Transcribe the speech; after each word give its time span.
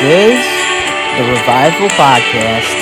This 0.00 0.38
is 0.38 1.18
the 1.18 1.24
Revival 1.24 1.88
Podcast. 1.88 2.76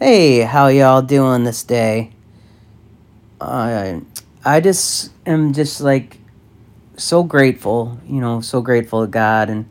Hey, 0.00 0.40
how 0.40 0.66
y'all 0.66 1.00
doing 1.00 1.44
this 1.44 1.62
day? 1.62 2.10
Uh, 3.40 4.00
I 4.44 4.58
just 4.58 5.12
am 5.26 5.52
just 5.52 5.80
like 5.80 6.18
so 7.12 7.22
grateful, 7.22 8.00
you 8.08 8.22
know, 8.22 8.40
so 8.40 8.62
grateful 8.62 9.02
to 9.02 9.06
God. 9.06 9.50
And 9.50 9.68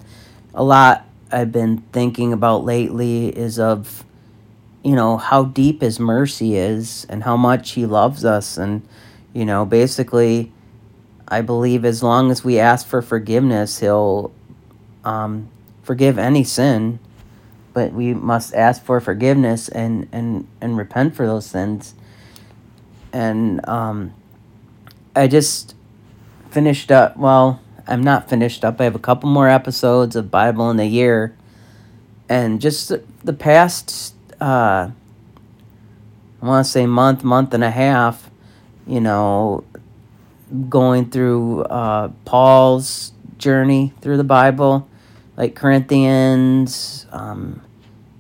a 0.54 0.64
lot 0.64 1.08
I've 1.32 1.52
been 1.52 1.80
thinking 1.92 2.34
about 2.34 2.66
lately 2.66 3.30
is 3.30 3.58
of, 3.58 4.06
you 4.84 4.94
know, 4.94 5.18
how 5.18 5.46
deep 5.46 5.82
His 5.82 6.00
mercy 6.00 6.56
is 6.56 7.08
and 7.10 7.24
how 7.24 7.36
much 7.36 7.72
He 7.72 7.88
loves 7.88 8.24
us. 8.26 8.60
And, 8.60 8.88
you 9.34 9.44
know, 9.44 9.66
basically, 9.66 10.52
I 11.28 11.42
believe 11.42 11.84
as 11.84 12.04
long 12.04 12.30
as 12.30 12.44
we 12.44 12.60
ask 12.60 12.86
for 12.86 13.02
forgiveness, 13.02 13.80
He'll 13.80 14.32
um, 15.04 15.50
forgive 15.82 16.20
any 16.20 16.44
sin. 16.44 17.00
But 17.74 17.92
we 17.92 18.14
must 18.14 18.54
ask 18.54 18.84
for 18.84 19.00
forgiveness 19.00 19.68
and, 19.68 20.08
and, 20.12 20.48
and 20.62 20.78
repent 20.78 21.16
for 21.16 21.26
those 21.26 21.48
sins. 21.48 21.96
And 23.12 23.68
um, 23.68 24.14
I 25.16 25.26
just 25.26 25.74
finished 26.52 26.92
up. 26.92 27.18
Well, 27.18 27.62
I'm 27.88 28.04
not 28.04 28.30
finished 28.30 28.64
up. 28.64 28.80
I 28.80 28.84
have 28.84 28.96
a 28.96 29.00
couple 29.00 29.30
more 29.30 29.48
episodes 29.48 30.16
of 30.16 30.30
Bible 30.30 30.70
in 30.70 30.80
a 30.80 30.86
year, 30.86 31.36
and 32.30 32.62
just 32.62 32.92
the, 33.24 33.34
past, 33.34 34.16
uh, 34.40 34.92
I 36.42 36.46
want 36.46 36.66
to 36.66 36.72
say 36.72 36.86
month, 36.86 37.24
month 37.24 37.54
and 37.54 37.64
a 37.64 37.72
half. 37.72 38.30
You 38.88 39.00
know, 39.00 39.64
going 40.70 41.10
through 41.10 41.64
uh, 41.64 42.10
Paul's 42.26 43.14
journey 43.38 43.94
through 44.02 44.18
the 44.18 44.24
Bible, 44.24 44.88
like 45.38 45.56
Corinthians, 45.56 47.06
um, 47.12 47.62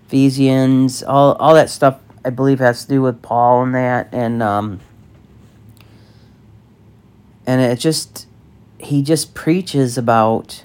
Ephesians, 0.08 1.04
all 1.04 1.34
all 1.34 1.54
that 1.54 1.70
stuff. 1.70 2.00
I 2.24 2.30
believe 2.30 2.60
has 2.60 2.84
to 2.84 2.90
do 2.90 3.02
with 3.02 3.22
Paul 3.22 3.64
and 3.64 3.76
that, 3.76 4.10
and 4.12 4.44
um, 4.44 4.80
and 7.46 7.62
it 7.62 7.80
just 7.80 8.28
he 8.78 9.02
just 9.02 9.34
preaches 9.34 9.98
about 9.98 10.64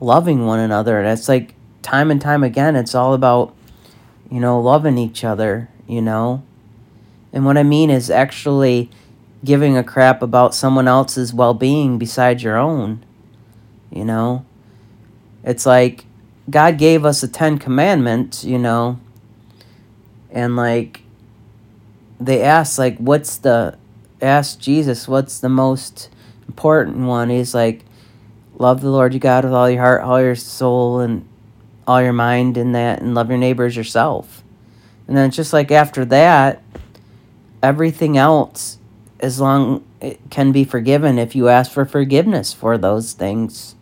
loving 0.00 0.46
one 0.46 0.60
another. 0.60 0.98
And 0.98 1.08
it's 1.08 1.28
like 1.28 1.54
time 1.82 2.10
and 2.10 2.20
time 2.20 2.44
again 2.44 2.76
it's 2.76 2.94
all 2.94 3.14
about 3.14 3.54
you 4.30 4.38
know 4.38 4.60
loving 4.60 4.98
each 4.98 5.24
other 5.24 5.68
you 5.86 6.00
know? 6.00 6.42
And 7.32 7.44
what 7.44 7.56
i 7.56 7.62
mean 7.62 7.90
is 7.90 8.10
actually 8.10 8.90
giving 9.44 9.76
a 9.76 9.84
crap 9.84 10.22
about 10.22 10.54
someone 10.54 10.86
else's 10.86 11.32
well-being 11.32 11.98
besides 11.98 12.42
your 12.42 12.56
own 12.56 13.04
you 13.90 14.04
know? 14.04 14.44
It's 15.42 15.66
like 15.66 16.04
god 16.48 16.78
gave 16.78 17.04
us 17.04 17.22
the 17.22 17.28
10 17.28 17.58
commandments 17.58 18.44
you 18.44 18.58
know? 18.58 19.00
And 20.30 20.54
like 20.54 21.00
they 22.20 22.42
asked 22.42 22.78
like 22.78 22.98
what's 22.98 23.38
the 23.38 23.78
asked 24.22 24.60
Jesus, 24.60 25.08
what's 25.08 25.40
the 25.40 25.48
most 25.48 26.08
important 26.46 26.98
one? 26.98 27.30
He's 27.30 27.54
like, 27.54 27.84
love 28.54 28.80
the 28.80 28.90
Lord 28.90 29.12
your 29.12 29.20
God 29.20 29.44
with 29.44 29.54
all 29.54 29.70
your 29.70 29.80
heart, 29.80 30.02
all 30.02 30.20
your 30.20 30.36
soul, 30.36 31.00
and 31.00 31.26
all 31.86 32.02
your 32.02 32.12
mind, 32.12 32.56
and 32.56 32.74
that, 32.74 33.00
and 33.00 33.14
love 33.14 33.28
your 33.28 33.38
neighbors 33.38 33.76
yourself. 33.76 34.42
And 35.08 35.16
then 35.16 35.28
it's 35.28 35.36
just 35.36 35.52
like 35.52 35.70
after 35.70 36.04
that, 36.06 36.62
everything 37.62 38.16
else, 38.16 38.78
as 39.18 39.40
long 39.40 39.84
it 40.00 40.18
can 40.30 40.52
be 40.52 40.64
forgiven 40.64 41.18
if 41.18 41.34
you 41.34 41.48
ask 41.48 41.70
for 41.70 41.84
forgiveness 41.84 42.52
for 42.52 42.78
those 42.78 43.12
things. 43.12 43.74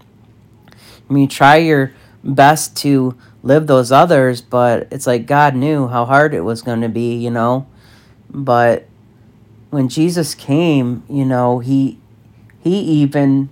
I 1.08 1.12
mean, 1.12 1.28
try 1.28 1.56
your 1.56 1.92
best 2.24 2.76
to 2.78 3.16
live 3.42 3.66
those 3.66 3.92
others, 3.92 4.40
but 4.40 4.88
it's 4.90 5.06
like 5.06 5.26
God 5.26 5.54
knew 5.54 5.86
how 5.86 6.04
hard 6.04 6.34
it 6.34 6.40
was 6.40 6.62
going 6.62 6.80
to 6.80 6.88
be, 6.88 7.14
you 7.14 7.30
know. 7.30 7.66
But 8.28 8.87
when 9.70 9.88
Jesus 9.88 10.34
came, 10.34 11.02
you 11.08 11.24
know, 11.24 11.58
he 11.58 11.98
he 12.60 12.78
even 12.78 13.50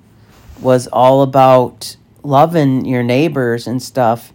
was 0.60 0.86
all 0.88 1.22
about 1.22 1.96
loving 2.22 2.84
your 2.84 3.02
neighbors 3.02 3.66
and 3.66 3.82
stuff. 3.82 4.32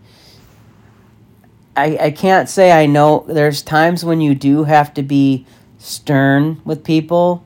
I 1.75 1.97
I 1.97 2.11
can't 2.11 2.49
say 2.49 2.71
I 2.71 2.85
know 2.85 3.25
there's 3.27 3.61
times 3.61 4.05
when 4.05 4.21
you 4.21 4.35
do 4.35 4.65
have 4.65 4.93
to 4.95 5.03
be 5.03 5.45
stern 5.77 6.61
with 6.63 6.83
people 6.83 7.43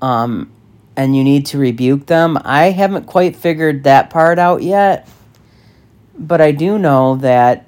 um 0.00 0.50
and 0.96 1.16
you 1.16 1.24
need 1.24 1.46
to 1.46 1.58
rebuke 1.58 2.06
them. 2.06 2.38
I 2.44 2.70
haven't 2.70 3.06
quite 3.06 3.36
figured 3.36 3.84
that 3.84 4.10
part 4.10 4.38
out 4.38 4.62
yet. 4.62 5.08
But 6.18 6.42
I 6.42 6.52
do 6.52 6.78
know 6.78 7.16
that 7.16 7.66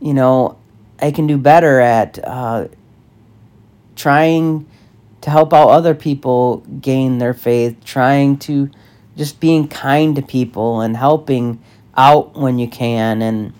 you 0.00 0.14
know, 0.14 0.58
I 1.00 1.10
can 1.10 1.26
do 1.26 1.36
better 1.36 1.78
at 1.78 2.18
uh, 2.24 2.68
trying 3.94 4.66
to 5.22 5.30
help 5.30 5.52
out 5.52 5.68
other 5.68 5.94
people 5.94 6.58
gain 6.80 7.18
their 7.18 7.34
faith, 7.34 7.84
trying 7.84 8.38
to 8.38 8.70
just 9.16 9.40
being 9.40 9.68
kind 9.68 10.16
to 10.16 10.22
people 10.22 10.80
and 10.80 10.96
helping 10.96 11.62
out 11.96 12.34
when 12.36 12.58
you 12.58 12.68
can. 12.68 13.22
And 13.22 13.52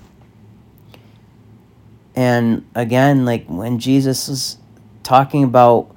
and 2.16 2.66
again 2.74 3.24
like 3.24 3.46
when 3.46 3.78
Jesus 3.78 4.28
was 4.28 4.58
talking 5.02 5.44
about 5.44 5.94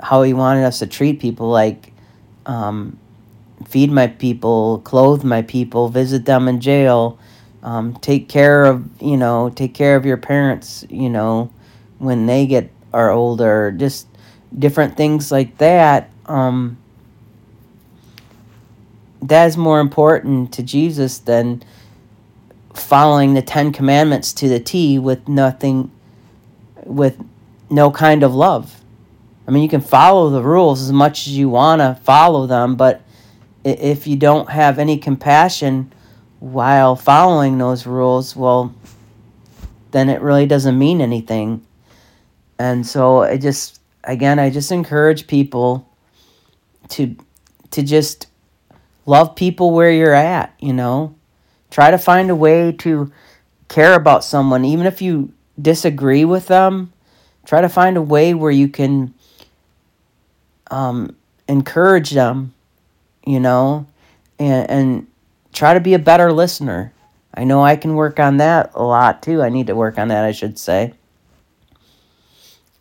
how 0.00 0.22
he 0.22 0.32
wanted 0.32 0.64
us 0.64 0.78
to 0.80 0.86
treat 0.86 1.20
people 1.20 1.48
like 1.48 1.92
um, 2.46 2.98
feed 3.68 3.90
my 3.90 4.08
people, 4.08 4.80
clothe 4.80 5.24
my 5.24 5.42
people, 5.42 5.88
visit 5.88 6.24
them 6.24 6.48
in 6.48 6.60
jail, 6.60 7.18
um, 7.62 7.94
take 7.96 8.28
care 8.28 8.64
of 8.64 8.88
you 9.00 9.16
know, 9.16 9.48
take 9.50 9.74
care 9.74 9.96
of 9.96 10.04
your 10.04 10.16
parents, 10.16 10.84
you 10.90 11.08
know, 11.08 11.50
when 11.98 12.26
they 12.26 12.46
get 12.46 12.70
are 12.92 13.10
older, 13.10 13.72
just 13.72 14.06
different 14.58 14.96
things 14.96 15.32
like 15.32 15.58
that, 15.58 16.10
um, 16.26 16.78
that 19.22 19.46
is 19.46 19.56
more 19.56 19.80
important 19.80 20.52
to 20.54 20.62
Jesus 20.62 21.18
than 21.18 21.62
following 22.74 23.34
the 23.34 23.42
Ten 23.42 23.72
Commandments 23.72 24.32
to 24.34 24.48
the 24.48 24.60
T 24.60 24.98
with 24.98 25.28
nothing, 25.28 25.90
with 26.84 27.22
no 27.70 27.90
kind 27.90 28.22
of 28.22 28.34
love. 28.34 28.80
I 29.46 29.50
mean, 29.50 29.62
you 29.62 29.68
can 29.68 29.80
follow 29.80 30.30
the 30.30 30.42
rules 30.42 30.82
as 30.82 30.92
much 30.92 31.26
as 31.26 31.36
you 31.36 31.48
want 31.48 31.80
to 31.80 32.00
follow 32.02 32.46
them, 32.46 32.76
but 32.76 33.02
if 33.64 34.06
you 34.06 34.16
don't 34.16 34.48
have 34.50 34.78
any 34.78 34.98
compassion 34.98 35.92
while 36.40 36.96
following 36.96 37.58
those 37.58 37.86
rules, 37.86 38.34
well, 38.34 38.74
then 39.92 40.08
it 40.08 40.20
really 40.20 40.46
doesn't 40.46 40.78
mean 40.78 41.00
anything. 41.00 41.64
And 42.58 42.86
so 42.86 43.22
it 43.22 43.38
just 43.38 43.81
again, 44.04 44.38
I 44.38 44.50
just 44.50 44.72
encourage 44.72 45.26
people 45.26 45.88
to 46.90 47.16
to 47.70 47.82
just 47.82 48.26
love 49.06 49.34
people 49.34 49.72
where 49.72 49.90
you're 49.90 50.14
at, 50.14 50.54
you 50.58 50.72
know. 50.72 51.14
Try 51.70 51.90
to 51.90 51.98
find 51.98 52.30
a 52.30 52.34
way 52.36 52.72
to 52.72 53.10
care 53.68 53.94
about 53.94 54.24
someone 54.24 54.64
even 54.64 54.86
if 54.86 55.00
you 55.00 55.32
disagree 55.60 56.24
with 56.24 56.46
them. 56.48 56.92
Try 57.46 57.62
to 57.62 57.68
find 57.68 57.96
a 57.96 58.02
way 58.02 58.34
where 58.34 58.50
you 58.50 58.68
can 58.68 59.14
um, 60.70 61.16
encourage 61.48 62.10
them, 62.10 62.54
you 63.26 63.40
know, 63.40 63.86
and 64.38 64.70
and 64.70 65.06
try 65.52 65.74
to 65.74 65.80
be 65.80 65.94
a 65.94 65.98
better 65.98 66.32
listener. 66.32 66.92
I 67.34 67.44
know 67.44 67.64
I 67.64 67.76
can 67.76 67.94
work 67.94 68.20
on 68.20 68.36
that 68.36 68.72
a 68.74 68.82
lot 68.82 69.22
too. 69.22 69.42
I 69.42 69.48
need 69.48 69.68
to 69.68 69.74
work 69.74 69.98
on 69.98 70.08
that, 70.08 70.24
I 70.24 70.32
should 70.32 70.58
say 70.58 70.92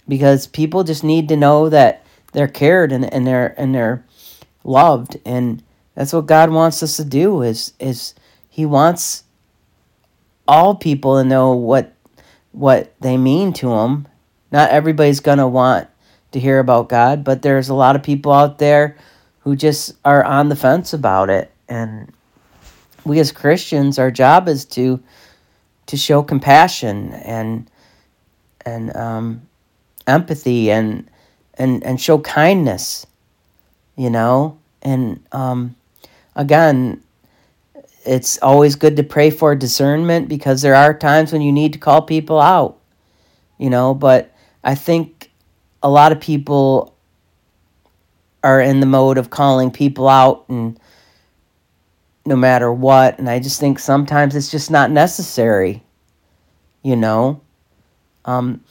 because 0.07 0.47
people 0.47 0.83
just 0.83 1.03
need 1.03 1.29
to 1.29 1.35
know 1.35 1.69
that 1.69 2.05
they're 2.33 2.47
cared 2.47 2.91
and, 2.91 3.11
and 3.13 3.25
they're 3.27 3.53
and 3.59 3.75
they're 3.75 4.05
loved 4.63 5.17
and 5.25 5.63
that's 5.95 6.13
what 6.13 6.25
God 6.25 6.49
wants 6.49 6.81
us 6.81 6.97
to 6.97 7.05
do 7.05 7.41
is 7.41 7.73
is 7.79 8.13
he 8.49 8.65
wants 8.65 9.23
all 10.47 10.75
people 10.75 11.17
to 11.17 11.23
know 11.27 11.53
what 11.53 11.93
what 12.51 12.93
they 12.99 13.17
mean 13.17 13.53
to 13.53 13.71
him. 13.71 14.07
Not 14.51 14.71
everybody's 14.71 15.21
going 15.21 15.37
to 15.37 15.47
want 15.47 15.87
to 16.31 16.39
hear 16.39 16.59
about 16.59 16.89
God, 16.89 17.23
but 17.23 17.41
there's 17.41 17.69
a 17.69 17.73
lot 17.73 17.95
of 17.95 18.03
people 18.03 18.33
out 18.33 18.57
there 18.57 18.97
who 19.41 19.55
just 19.55 19.93
are 20.03 20.23
on 20.23 20.49
the 20.49 20.55
fence 20.55 20.93
about 20.93 21.29
it 21.29 21.51
and 21.67 22.11
we 23.05 23.19
as 23.19 23.31
Christians 23.31 23.97
our 23.97 24.11
job 24.11 24.47
is 24.47 24.65
to 24.65 25.01
to 25.87 25.97
show 25.97 26.21
compassion 26.21 27.13
and 27.13 27.69
and 28.65 28.95
um 28.95 29.41
empathy 30.07 30.71
and 30.71 31.09
and 31.55 31.83
and 31.83 32.01
show 32.01 32.17
kindness 32.19 33.05
you 33.95 34.09
know 34.09 34.57
and 34.81 35.21
um 35.31 35.75
again, 36.35 37.01
it's 38.05 38.37
always 38.41 38.75
good 38.75 38.95
to 38.97 39.03
pray 39.03 39.29
for 39.29 39.55
discernment 39.55 40.27
because 40.27 40.61
there 40.61 40.75
are 40.75 40.93
times 40.93 41.31
when 41.31 41.41
you 41.41 41.51
need 41.51 41.73
to 41.73 41.79
call 41.79 42.01
people 42.01 42.39
out, 42.39 42.79
you 43.57 43.69
know, 43.69 43.93
but 43.93 44.33
I 44.63 44.75
think 44.75 45.29
a 45.83 45.89
lot 45.89 46.11
of 46.11 46.19
people 46.19 46.95
are 48.43 48.59
in 48.59 48.79
the 48.79 48.87
mode 48.87 49.17
of 49.17 49.29
calling 49.29 49.69
people 49.69 50.07
out 50.07 50.45
and 50.49 50.79
no 52.25 52.35
matter 52.35 52.71
what 52.71 53.19
and 53.19 53.29
I 53.29 53.39
just 53.39 53.59
think 53.59 53.77
sometimes 53.77 54.35
it's 54.35 54.49
just 54.49 54.71
not 54.71 54.89
necessary, 54.89 55.83
you 56.81 56.95
know. 56.95 57.41
Um 58.25 58.63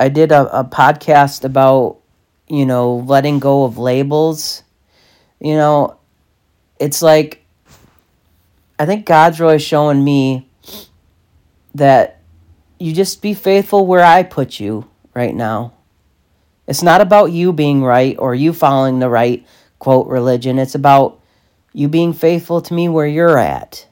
I 0.00 0.08
did 0.08 0.32
a, 0.32 0.60
a 0.60 0.64
podcast 0.64 1.44
about, 1.44 1.98
you 2.48 2.66
know, 2.66 2.96
letting 2.96 3.38
go 3.38 3.64
of 3.64 3.78
labels. 3.78 4.62
You 5.40 5.54
know, 5.54 5.98
it's 6.78 7.02
like 7.02 7.44
I 8.78 8.86
think 8.86 9.06
God's 9.06 9.40
really 9.40 9.58
showing 9.58 10.04
me 10.04 10.48
that 11.74 12.20
you 12.78 12.92
just 12.92 13.20
be 13.20 13.34
faithful 13.34 13.86
where 13.86 14.04
I 14.04 14.22
put 14.22 14.60
you 14.60 14.88
right 15.14 15.34
now. 15.34 15.72
It's 16.68 16.82
not 16.82 17.00
about 17.00 17.32
you 17.32 17.52
being 17.52 17.82
right 17.82 18.16
or 18.18 18.34
you 18.34 18.52
following 18.52 18.98
the 18.98 19.08
right 19.08 19.44
quote 19.78 20.06
religion. 20.06 20.58
It's 20.58 20.74
about 20.74 21.20
you 21.72 21.88
being 21.88 22.12
faithful 22.12 22.60
to 22.60 22.74
me 22.74 22.88
where 22.88 23.06
you're 23.06 23.38
at. 23.38 23.86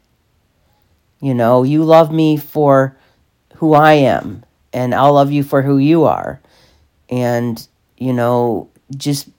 You 1.20 1.35
know, 1.35 1.62
you 1.62 1.82
love 1.82 2.12
me 2.12 2.37
for 2.37 2.97
who 3.55 3.75
I 3.75 3.94
am, 3.94 4.44
and 4.76 4.94
I'll 4.94 5.14
love 5.14 5.32
you 5.32 5.43
for 5.43 5.62
who 5.62 5.78
you 5.78 6.05
are. 6.05 6.38
And, 7.08 7.67
you 7.96 8.12
know, 8.12 8.69
just 8.94 9.31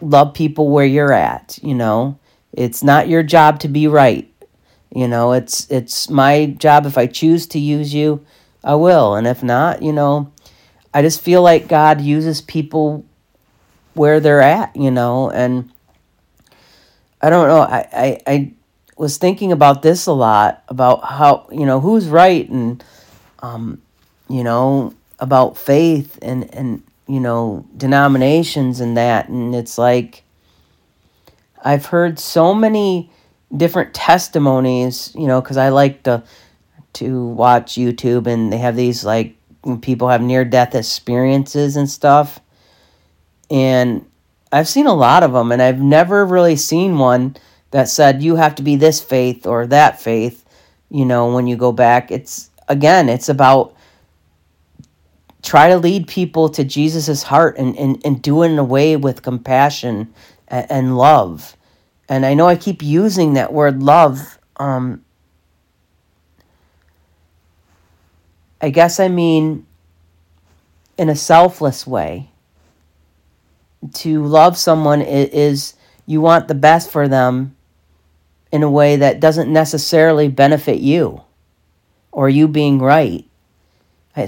love 0.00 0.34
people 0.34 0.70
where 0.70 0.84
you're 0.84 1.12
at, 1.12 1.58
you 1.62 1.74
know. 1.74 2.18
It's 2.52 2.82
not 2.82 3.08
your 3.08 3.22
job 3.22 3.60
to 3.60 3.68
be 3.68 3.86
right. 3.86 4.28
You 4.92 5.06
know, 5.06 5.32
it's 5.32 5.70
it's 5.70 6.10
my 6.10 6.46
job 6.46 6.84
if 6.84 6.98
I 6.98 7.06
choose 7.06 7.46
to 7.48 7.60
use 7.60 7.94
you, 7.94 8.26
I 8.64 8.74
will. 8.74 9.14
And 9.14 9.26
if 9.26 9.42
not, 9.42 9.82
you 9.82 9.92
know, 9.92 10.32
I 10.92 11.02
just 11.02 11.20
feel 11.20 11.42
like 11.42 11.68
God 11.68 12.00
uses 12.00 12.40
people 12.40 13.04
where 13.94 14.18
they're 14.18 14.40
at, 14.40 14.74
you 14.74 14.90
know, 14.90 15.30
and 15.30 15.70
I 17.20 17.30
don't 17.30 17.46
know, 17.46 17.60
I, 17.60 17.88
I, 17.92 18.20
I 18.26 18.52
was 18.96 19.16
thinking 19.16 19.52
about 19.52 19.82
this 19.82 20.06
a 20.06 20.12
lot 20.12 20.64
about 20.68 21.04
how, 21.04 21.46
you 21.52 21.66
know, 21.66 21.78
who's 21.78 22.08
right 22.08 22.48
and 22.48 22.82
um, 23.40 23.80
you 24.28 24.44
know, 24.44 24.94
about 25.18 25.56
faith 25.56 26.18
and 26.22 26.52
and 26.54 26.82
you 27.08 27.20
know, 27.20 27.64
denominations 27.76 28.80
and 28.80 28.96
that 28.96 29.28
and 29.28 29.54
it's 29.54 29.78
like 29.78 30.24
I've 31.62 31.86
heard 31.86 32.18
so 32.18 32.54
many 32.54 33.10
different 33.54 33.94
testimonies, 33.94 35.12
you 35.14 35.26
know, 35.26 35.40
because 35.40 35.56
I 35.56 35.70
like 35.70 36.02
to 36.04 36.22
to 36.94 37.26
watch 37.26 37.74
YouTube 37.74 38.26
and 38.26 38.52
they 38.52 38.58
have 38.58 38.76
these 38.76 39.04
like 39.04 39.36
people 39.80 40.08
have 40.08 40.22
near 40.22 40.44
death 40.44 40.74
experiences 40.74 41.76
and 41.76 41.90
stuff. 41.90 42.40
And 43.50 44.06
I've 44.52 44.68
seen 44.68 44.86
a 44.86 44.94
lot 44.94 45.22
of 45.22 45.32
them, 45.32 45.52
and 45.52 45.60
I've 45.60 45.80
never 45.80 46.24
really 46.24 46.56
seen 46.56 46.98
one 46.98 47.36
that 47.70 47.88
said 47.88 48.22
you 48.22 48.36
have 48.36 48.54
to 48.56 48.62
be 48.62 48.76
this 48.76 49.00
faith 49.00 49.46
or 49.46 49.66
that 49.66 50.00
faith. 50.00 50.44
You 50.88 51.04
know, 51.04 51.32
when 51.34 51.46
you 51.46 51.56
go 51.56 51.72
back, 51.72 52.10
it's 52.10 52.50
again, 52.68 53.08
it's 53.08 53.28
about 53.28 53.75
try 55.42 55.68
to 55.68 55.78
lead 55.78 56.08
people 56.08 56.48
to 56.50 56.64
Jesus' 56.64 57.22
heart 57.22 57.56
and, 57.58 57.76
and, 57.76 58.00
and 58.04 58.20
do 58.22 58.42
it 58.42 58.50
in 58.50 58.58
a 58.58 58.64
way 58.64 58.96
with 58.96 59.22
compassion 59.22 60.12
and, 60.48 60.70
and 60.70 60.96
love 60.96 61.56
and 62.08 62.24
I 62.24 62.34
know 62.34 62.46
I 62.46 62.56
keep 62.56 62.82
using 62.82 63.34
that 63.34 63.52
word 63.52 63.82
love. 63.82 64.38
Um, 64.56 65.04
I 68.60 68.70
guess 68.70 69.00
I 69.00 69.08
mean 69.08 69.66
in 70.96 71.08
a 71.08 71.16
selfless 71.16 71.86
way. 71.86 72.30
To 73.94 74.24
love 74.24 74.56
someone 74.56 75.02
is 75.02 75.74
you 76.06 76.20
want 76.20 76.48
the 76.48 76.54
best 76.54 76.90
for 76.90 77.06
them 77.06 77.54
in 78.50 78.62
a 78.62 78.70
way 78.70 78.96
that 78.96 79.20
doesn't 79.20 79.52
necessarily 79.52 80.28
benefit 80.28 80.80
you 80.80 81.22
or 82.10 82.28
you 82.28 82.48
being 82.48 82.78
right. 82.78 83.25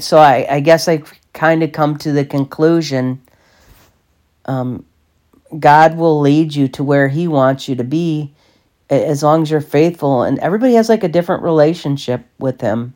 So 0.01 0.19
I, 0.19 0.47
I 0.49 0.61
guess 0.61 0.87
I 0.89 1.03
kind 1.33 1.63
of 1.63 1.73
come 1.73 1.97
to 1.99 2.13
the 2.13 2.25
conclusion 2.25 3.23
um, 4.49 4.85
God 5.59 5.97
will 5.97 6.21
lead 6.21 6.55
you 6.55 6.69
to 6.69 6.83
where 6.83 7.09
He 7.09 7.29
wants 7.29 7.69
you 7.69 7.77
to 7.77 7.85
be 7.85 8.33
as 8.91 9.23
long 9.23 9.43
as 9.43 9.51
you're 9.51 9.61
faithful. 9.61 10.23
And 10.23 10.39
everybody 10.41 10.75
has 10.75 10.89
like 10.89 11.05
a 11.05 11.09
different 11.09 11.43
relationship 11.43 12.27
with 12.39 12.61
Him, 12.61 12.95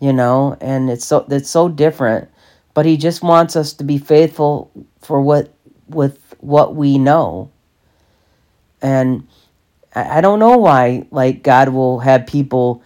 you 0.00 0.12
know, 0.12 0.56
and 0.60 0.88
it's 0.88 1.04
so 1.04 1.26
it's 1.28 1.50
so 1.50 1.68
different. 1.68 2.30
But 2.72 2.86
He 2.86 2.96
just 2.96 3.22
wants 3.22 3.56
us 3.56 3.72
to 3.74 3.84
be 3.84 3.98
faithful 3.98 4.70
for 5.00 5.20
what 5.20 5.52
with 5.88 6.34
what 6.38 6.74
we 6.74 6.98
know. 6.98 7.50
And 8.80 9.26
I 9.94 10.20
don't 10.20 10.38
know 10.38 10.58
why 10.58 11.06
like 11.10 11.42
God 11.42 11.68
will 11.68 12.00
have 12.00 12.26
people 12.26 12.82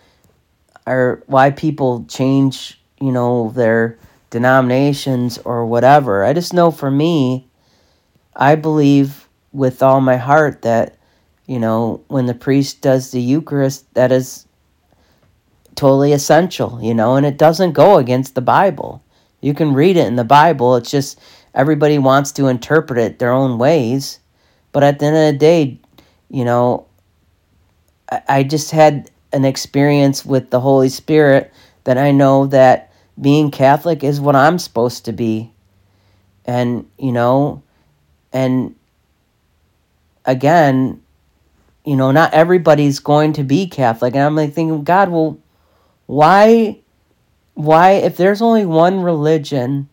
or 0.87 1.22
why 1.26 1.50
people 1.50 2.06
change, 2.08 2.77
you 3.00 3.12
know, 3.12 3.50
their 3.54 3.98
denominations 4.30 5.38
or 5.38 5.64
whatever. 5.66 6.24
I 6.24 6.32
just 6.32 6.52
know 6.52 6.70
for 6.70 6.90
me, 6.90 7.48
I 8.36 8.54
believe 8.54 9.28
with 9.52 9.82
all 9.82 10.00
my 10.00 10.16
heart 10.16 10.62
that, 10.62 10.96
you 11.46 11.58
know, 11.58 12.02
when 12.08 12.26
the 12.26 12.34
priest 12.34 12.80
does 12.82 13.10
the 13.10 13.20
Eucharist, 13.20 13.92
that 13.94 14.12
is 14.12 14.46
totally 15.74 16.12
essential, 16.12 16.78
you 16.82 16.94
know, 16.94 17.16
and 17.16 17.24
it 17.24 17.38
doesn't 17.38 17.72
go 17.72 17.98
against 17.98 18.34
the 18.34 18.40
Bible. 18.40 19.02
You 19.40 19.54
can 19.54 19.72
read 19.72 19.96
it 19.96 20.06
in 20.06 20.16
the 20.16 20.24
Bible, 20.24 20.76
it's 20.76 20.90
just 20.90 21.20
everybody 21.54 21.98
wants 21.98 22.32
to 22.32 22.48
interpret 22.48 22.98
it 22.98 23.18
their 23.18 23.32
own 23.32 23.58
ways. 23.58 24.20
But 24.72 24.82
at 24.82 24.98
the 24.98 25.06
end 25.06 25.16
of 25.16 25.32
the 25.32 25.38
day, 25.38 25.80
you 26.28 26.44
know, 26.44 26.86
I, 28.10 28.22
I 28.28 28.43
just 28.43 28.70
had 28.70 29.10
an 29.32 29.44
experience 29.44 30.24
with 30.24 30.50
the 30.50 30.60
Holy 30.60 30.88
Spirit 30.88 31.52
that 31.84 31.98
I 31.98 32.10
know 32.10 32.46
that 32.46 32.87
being 33.20 33.51
Catholic 33.51 34.05
is 34.05 34.20
what 34.20 34.37
I'm 34.37 34.58
supposed 34.58 35.05
to 35.06 35.13
be. 35.13 35.53
And, 36.44 36.89
you 36.98 37.13
know, 37.13 37.63
and 38.32 38.75
again, 40.25 41.03
you 41.84 41.96
know, 41.96 42.10
not 42.10 42.34
everybody's 42.34 42.98
going 42.98 43.32
to 43.34 43.44
be 43.44 43.67
Catholic. 43.67 44.15
And 44.15 44.22
I'm 44.22 44.37
like 44.37 44.53
thinking, 44.53 44.84
God, 44.84 45.08
well, 45.10 45.39
why, 46.06 46.79
why, 47.55 47.93
if 47.93 48.17
there's 48.17 48.43
only 48.43 48.67
one 48.67 49.03
religion, 49.03 49.89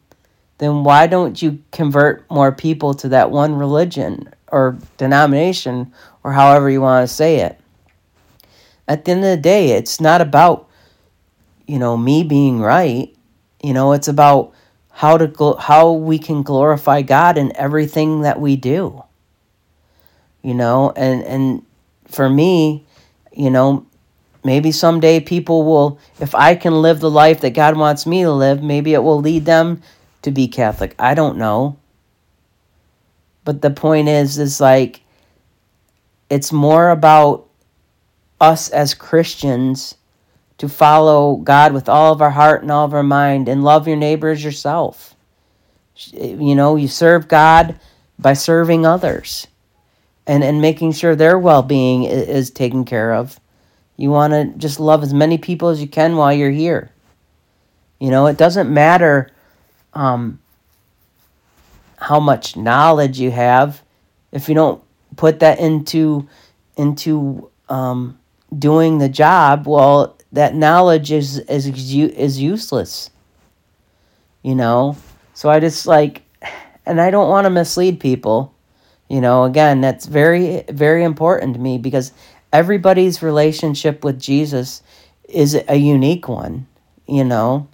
then 0.57 0.83
why 0.83 1.07
don't 1.07 1.41
you 1.41 1.61
convert 1.71 2.29
more 2.29 2.51
people 2.51 2.93
to 2.95 3.09
that 3.09 3.31
one 3.31 3.55
religion 3.55 4.29
or 4.51 4.77
denomination 4.97 5.93
or 6.23 6.31
however 6.33 6.69
you 6.69 6.81
want 6.81 7.07
to 7.07 7.13
say 7.13 7.37
it? 7.37 7.59
At 8.87 9.05
the 9.05 9.11
end 9.11 9.23
of 9.23 9.29
the 9.29 9.37
day, 9.37 9.71
it's 9.71 9.99
not 9.99 10.21
about, 10.21 10.69
you 11.65 11.79
know, 11.79 11.97
me 11.97 12.23
being 12.23 12.59
right. 12.59 13.14
You 13.65 13.73
know, 13.73 13.93
it's 13.93 14.07
about 14.07 14.53
how 14.91 15.17
to 15.17 15.55
how 15.57 15.93
we 15.93 16.19
can 16.19 16.43
glorify 16.43 17.01
God 17.01 17.35
in 17.35 17.51
everything 17.57 18.21
that 18.21 18.39
we 18.39 18.55
do. 18.55 19.03
You 20.43 20.53
know, 20.53 20.93
and 20.95 21.23
and 21.23 21.65
for 22.07 22.29
me, 22.29 22.85
you 23.33 23.49
know, 23.49 23.87
maybe 24.43 24.71
someday 24.71 25.19
people 25.19 25.63
will 25.63 25.97
if 26.19 26.35
I 26.35 26.53
can 26.53 26.79
live 26.83 26.99
the 26.99 27.09
life 27.09 27.41
that 27.41 27.55
God 27.55 27.75
wants 27.75 28.05
me 28.05 28.21
to 28.21 28.31
live, 28.31 28.61
maybe 28.61 28.93
it 28.93 29.01
will 29.01 29.19
lead 29.19 29.45
them 29.45 29.81
to 30.21 30.29
be 30.29 30.47
Catholic. 30.47 30.93
I 30.99 31.15
don't 31.15 31.35
know. 31.35 31.75
But 33.45 33.63
the 33.63 33.71
point 33.71 34.09
is 34.09 34.37
is 34.37 34.61
like 34.61 35.01
it's 36.29 36.51
more 36.51 36.91
about 36.91 37.47
us 38.39 38.69
as 38.69 38.93
Christians 38.93 39.95
to 40.57 40.69
follow 40.69 41.35
God 41.37 41.73
with 41.73 41.89
all 41.89 42.13
of 42.13 42.21
our 42.21 42.31
heart 42.31 42.61
and 42.61 42.71
all 42.71 42.85
of 42.85 42.93
our 42.93 43.03
mind 43.03 43.49
and 43.49 43.63
love 43.63 43.87
your 43.87 43.97
neighbor 43.97 44.29
as 44.29 44.43
yourself. 44.43 45.15
You 46.13 46.55
know, 46.55 46.75
you 46.75 46.87
serve 46.87 47.27
God 47.27 47.79
by 48.17 48.33
serving 48.33 48.85
others 48.85 49.47
and, 50.27 50.43
and 50.43 50.61
making 50.61 50.93
sure 50.93 51.15
their 51.15 51.37
well 51.37 51.63
being 51.63 52.03
is 52.03 52.49
taken 52.51 52.85
care 52.85 53.13
of. 53.13 53.39
You 53.97 54.09
want 54.09 54.33
to 54.33 54.57
just 54.57 54.79
love 54.79 55.03
as 55.03 55.13
many 55.13 55.37
people 55.37 55.69
as 55.69 55.81
you 55.81 55.87
can 55.87 56.15
while 56.15 56.33
you're 56.33 56.51
here. 56.51 56.91
You 57.99 58.09
know, 58.09 58.27
it 58.27 58.37
doesn't 58.37 58.73
matter 58.73 59.31
um, 59.93 60.39
how 61.97 62.19
much 62.19 62.57
knowledge 62.57 63.19
you 63.19 63.31
have 63.31 63.81
if 64.31 64.49
you 64.49 64.55
don't 64.55 64.83
put 65.15 65.39
that 65.39 65.59
into 65.59 66.27
into 66.75 67.49
um, 67.69 68.19
doing 68.57 68.97
the 68.97 69.07
job. 69.07 69.65
Well, 69.65 70.17
that 70.35 70.53
knowledge 70.53 71.11
is 71.11 71.39
is 71.39 71.67
is 71.67 72.39
useless. 72.39 73.09
You 74.43 74.53
know, 74.53 74.95
so 75.33 75.49
I 75.49 75.59
just 75.59 75.87
like, 75.87 76.21
and 76.85 77.01
I 77.01 77.09
don't 77.09 77.29
want 77.29 77.45
to 77.45 77.49
mislead 77.49 77.99
people. 77.99 78.53
You 79.09 79.21
know, 79.21 79.43
again, 79.43 79.81
that's 79.81 80.05
very, 80.05 80.63
very 80.69 81.03
important 81.03 81.55
to 81.55 81.59
me 81.59 81.77
because 81.77 82.11
everybody's 82.53 83.23
relationship 83.23 84.03
with 84.03 84.19
Jesus 84.19 84.83
is 85.27 85.59
a 85.67 85.75
unique 85.75 86.27
one. 86.27 86.67
You 87.07 87.23
know, 87.23 87.67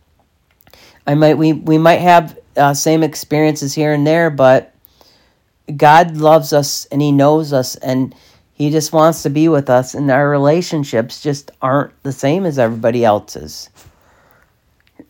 I 1.06 1.15
might 1.15 1.38
we 1.38 1.53
we 1.53 1.77
might 1.77 2.00
have 2.00 2.38
uh, 2.56 2.74
same 2.74 3.03
experiences 3.03 3.74
here 3.74 3.91
and 3.91 4.06
there, 4.06 4.30
but 4.30 4.74
God 5.75 6.18
loves 6.18 6.53
us 6.53 6.86
and 6.86 7.01
He 7.01 7.12
knows 7.12 7.53
us 7.53 7.75
and 7.75 8.13
He 8.62 8.70
just 8.70 8.94
wants 8.94 9.24
to 9.24 9.32
be 9.32 9.50
with 9.50 9.72
us, 9.72 9.96
and 9.96 10.12
our 10.12 10.30
relationships 10.30 11.20
just 11.20 11.50
aren't 11.63 11.94
the 12.03 12.12
same 12.12 12.46
as 12.46 12.60
everybody 12.60 13.03
else's. 13.03 13.72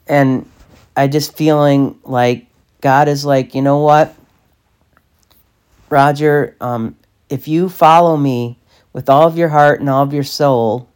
And 0.08 0.50
I 0.96 1.10
just 1.10 1.36
feeling 1.36 2.00
like 2.06 2.48
God 2.80 3.10
is 3.10 3.26
like, 3.26 3.54
you 3.54 3.62
know 3.62 3.80
what? 3.80 4.16
Roger, 5.90 6.56
um, 6.62 6.96
if 7.28 7.50
you 7.50 7.68
follow 7.68 8.16
me 8.16 8.58
with 8.94 9.10
all 9.10 9.28
of 9.28 9.38
your 9.38 9.50
heart 9.50 9.82
and 9.82 9.90
all 9.90 10.04
of 10.04 10.14
your 10.14 10.24
soul, 10.24 10.88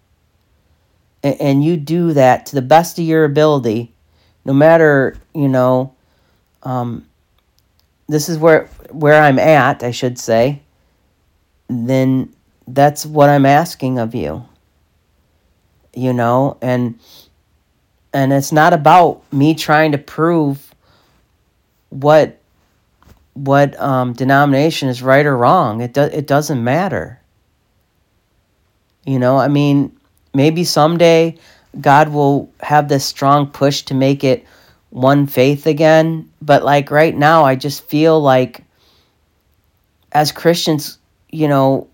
and, 1.24 1.36
and 1.42 1.62
you 1.62 1.76
do 1.76 2.14
that 2.14 2.46
to 2.46 2.56
the 2.56 2.62
best 2.62 2.98
of 2.98 3.04
your 3.04 3.26
ability, 3.26 3.92
no 4.46 4.54
matter, 4.54 5.18
you 5.34 5.50
know, 5.50 5.94
um, 6.64 7.06
this 8.08 8.30
is 8.30 8.38
where 8.38 8.68
where 8.92 9.22
I'm 9.22 9.40
at, 9.40 9.84
I 9.84 9.92
should 9.92 10.18
say, 10.18 10.62
then 11.68 12.32
that's 12.68 13.06
what 13.06 13.30
I'm 13.30 13.46
asking 13.46 14.00
of 14.00 14.16
you. 14.16 14.46
You 15.94 16.14
know, 16.14 16.58
and 16.62 17.00
and 18.14 18.34
it's 18.34 18.52
not 18.52 18.74
about 18.74 19.22
me 19.32 19.56
trying 19.56 19.92
to 19.92 19.98
prove 19.98 20.74
what 21.90 22.40
what 23.34 23.80
um, 23.80 24.14
denomination 24.14 24.90
is 24.90 25.02
right 25.02 25.26
or 25.26 25.38
wrong. 25.38 25.82
It 25.82 25.94
does 25.94 26.12
it 26.14 26.28
doesn't 26.28 26.64
matter. 26.64 27.22
You 29.06 29.20
know, 29.20 29.38
I 29.38 29.48
mean, 29.48 29.96
maybe 30.34 30.64
someday 30.64 31.38
God 31.80 32.10
will 32.10 32.52
have 32.62 32.88
this 32.88 33.06
strong 33.06 33.48
push 33.48 33.84
to 33.84 33.94
make 33.94 34.24
it 34.24 34.46
one 34.90 35.28
faith 35.28 35.68
again, 35.68 36.32
but 36.42 36.64
like 36.64 36.90
right 36.90 37.16
now 37.16 37.44
I 37.44 37.56
just 37.56 37.84
feel 37.88 38.20
like 38.20 38.64
as 40.14 40.32
Christians, 40.32 40.98
you 41.30 41.48
know, 41.48 41.88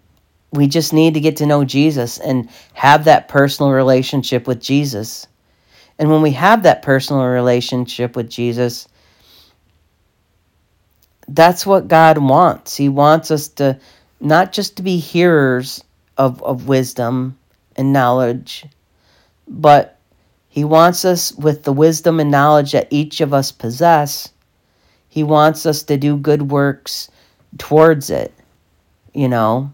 we 0.52 0.68
just 0.68 0.94
need 0.94 1.14
to 1.14 1.20
get 1.20 1.38
to 1.38 1.46
know 1.46 1.64
Jesus 1.64 2.18
and 2.18 2.50
have 2.74 3.06
that 3.06 3.28
personal 3.28 3.72
relationship 3.72 4.48
with 4.48 4.62
Jesus. 4.62 5.28
And 5.98 6.10
when 6.10 6.22
we 6.22 6.32
have 6.32 6.64
that 6.64 6.82
personal 6.82 7.26
relationship 7.26 8.16
with 8.16 8.30
Jesus, 8.30 8.88
that's 11.28 11.66
what 11.66 11.88
God 11.88 12.18
wants. 12.18 12.76
He 12.76 12.90
wants 12.90 13.32
us 13.32 13.48
to 13.50 13.80
not 14.20 14.52
just 14.52 14.78
to 14.78 14.84
be 14.84 14.98
hearers 14.98 15.84
of, 16.18 16.44
of 16.44 16.68
wisdom 16.68 17.38
and 17.76 17.94
knowledge, 17.94 18.66
but 19.48 20.00
He 20.50 20.64
wants 20.64 21.06
us 21.06 21.32
with 21.34 21.64
the 21.64 21.74
wisdom 21.74 22.20
and 22.20 22.30
knowledge 22.30 22.74
that 22.74 22.88
each 22.90 23.22
of 23.22 23.34
us 23.34 23.52
possess. 23.52 24.32
He 25.08 25.24
wants 25.24 25.66
us 25.66 25.84
to 25.84 25.98
do 25.98 26.18
good 26.18 26.52
works 26.52 27.10
towards 27.58 28.10
it, 28.10 28.34
you 29.14 29.28
know. 29.28 29.74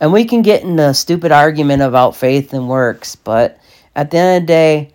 And 0.00 0.12
we 0.12 0.24
can 0.24 0.42
get 0.42 0.62
in 0.62 0.78
a 0.78 0.92
stupid 0.92 1.32
argument 1.32 1.82
about 1.82 2.16
faith 2.16 2.52
and 2.52 2.68
works, 2.68 3.16
but 3.16 3.58
at 3.94 4.10
the 4.10 4.18
end 4.18 4.36
of 4.36 4.42
the 4.42 4.46
day, 4.46 4.92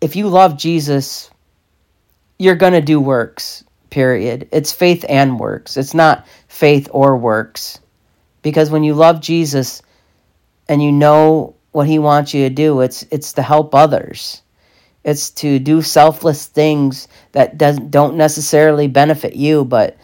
if 0.00 0.16
you 0.16 0.28
love 0.28 0.56
Jesus, 0.56 1.30
you're 2.38 2.56
going 2.56 2.72
to 2.72 2.80
do 2.80 3.00
works, 3.00 3.64
period. 3.90 4.48
It's 4.52 4.72
faith 4.72 5.04
and 5.08 5.38
works. 5.38 5.76
It's 5.76 5.94
not 5.94 6.26
faith 6.48 6.88
or 6.92 7.16
works. 7.16 7.80
Because 8.42 8.70
when 8.70 8.84
you 8.84 8.94
love 8.94 9.20
Jesus 9.20 9.82
and 10.68 10.82
you 10.82 10.92
know 10.92 11.54
what 11.72 11.86
he 11.86 11.98
wants 11.98 12.32
you 12.34 12.48
to 12.48 12.54
do, 12.54 12.80
it's 12.80 13.04
it's 13.10 13.32
to 13.34 13.42
help 13.42 13.74
others. 13.74 14.42
It's 15.04 15.30
to 15.30 15.58
do 15.58 15.82
selfless 15.82 16.46
things 16.46 17.08
that 17.32 17.58
doesn't 17.58 17.90
don't 17.90 18.16
necessarily 18.16 18.88
benefit 18.88 19.34
you, 19.34 19.64
but 19.64 19.96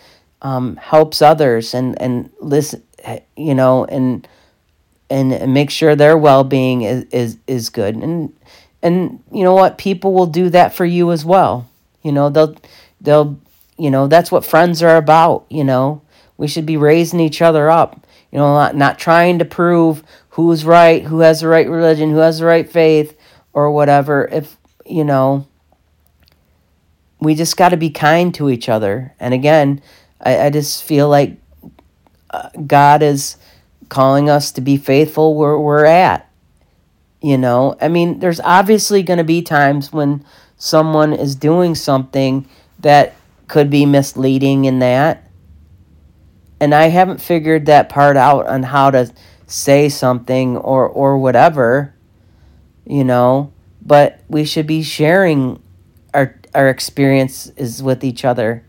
um, 0.44 0.76
helps 0.76 1.20
others 1.20 1.74
and 1.74 2.00
and 2.00 2.30
listen, 2.38 2.84
you 3.36 3.56
know, 3.56 3.84
and 3.86 4.28
and 5.10 5.52
make 5.52 5.70
sure 5.70 5.96
their 5.96 6.16
well 6.16 6.44
being 6.44 6.82
is, 6.82 7.04
is 7.10 7.38
is 7.48 7.70
good. 7.70 7.96
And 7.96 8.32
and 8.82 9.20
you 9.32 9.42
know 9.42 9.54
what? 9.54 9.78
People 9.78 10.14
will 10.14 10.26
do 10.26 10.50
that 10.50 10.72
for 10.72 10.84
you 10.84 11.10
as 11.10 11.24
well. 11.24 11.68
You 12.02 12.12
know, 12.12 12.28
they'll 12.28 12.56
they'll 13.00 13.40
you 13.76 13.90
know, 13.90 14.06
that's 14.06 14.30
what 14.30 14.44
friends 14.44 14.82
are 14.82 14.96
about, 14.96 15.46
you 15.50 15.64
know. 15.64 16.02
We 16.36 16.48
should 16.48 16.66
be 16.66 16.76
raising 16.76 17.20
each 17.20 17.42
other 17.42 17.70
up. 17.70 18.06
You 18.30 18.38
know, 18.38 18.54
not, 18.54 18.76
not 18.76 18.98
trying 18.98 19.38
to 19.38 19.44
prove 19.44 20.02
who's 20.30 20.64
right, 20.64 21.04
who 21.04 21.20
has 21.20 21.40
the 21.40 21.48
right 21.48 21.68
religion, 21.68 22.10
who 22.10 22.18
has 22.18 22.38
the 22.38 22.46
right 22.46 22.68
faith 22.68 23.16
or 23.52 23.70
whatever. 23.70 24.28
If, 24.30 24.56
you 24.84 25.04
know, 25.04 25.46
we 27.20 27.36
just 27.36 27.56
got 27.56 27.68
to 27.68 27.76
be 27.76 27.90
kind 27.90 28.34
to 28.34 28.50
each 28.50 28.68
other. 28.68 29.14
And 29.20 29.32
again, 29.32 29.80
I, 30.24 30.46
I 30.46 30.50
just 30.50 30.82
feel 30.84 31.08
like 31.08 31.36
uh, 32.30 32.48
God 32.66 33.02
is 33.02 33.36
calling 33.88 34.28
us 34.30 34.50
to 34.52 34.60
be 34.60 34.76
faithful 34.76 35.36
where 35.36 35.58
we're 35.58 35.84
at. 35.84 36.30
You 37.20 37.38
know, 37.38 37.76
I 37.80 37.88
mean, 37.88 38.18
there's 38.18 38.40
obviously 38.40 39.02
going 39.02 39.18
to 39.18 39.24
be 39.24 39.40
times 39.40 39.92
when 39.92 40.24
someone 40.56 41.12
is 41.12 41.34
doing 41.34 41.74
something 41.74 42.46
that 42.80 43.14
could 43.48 43.70
be 43.70 43.86
misleading 43.86 44.64
in 44.64 44.80
that. 44.80 45.30
And 46.60 46.74
I 46.74 46.88
haven't 46.88 47.20
figured 47.20 47.66
that 47.66 47.88
part 47.88 48.16
out 48.16 48.46
on 48.46 48.62
how 48.62 48.90
to 48.90 49.12
say 49.46 49.88
something 49.88 50.56
or 50.56 50.88
or 50.88 51.18
whatever, 51.18 51.94
you 52.86 53.04
know, 53.04 53.52
but 53.82 54.20
we 54.28 54.44
should 54.44 54.66
be 54.66 54.82
sharing 54.82 55.62
our 56.12 56.38
our 56.54 56.68
experiences 56.68 57.82
with 57.82 58.04
each 58.04 58.24
other. 58.24 58.64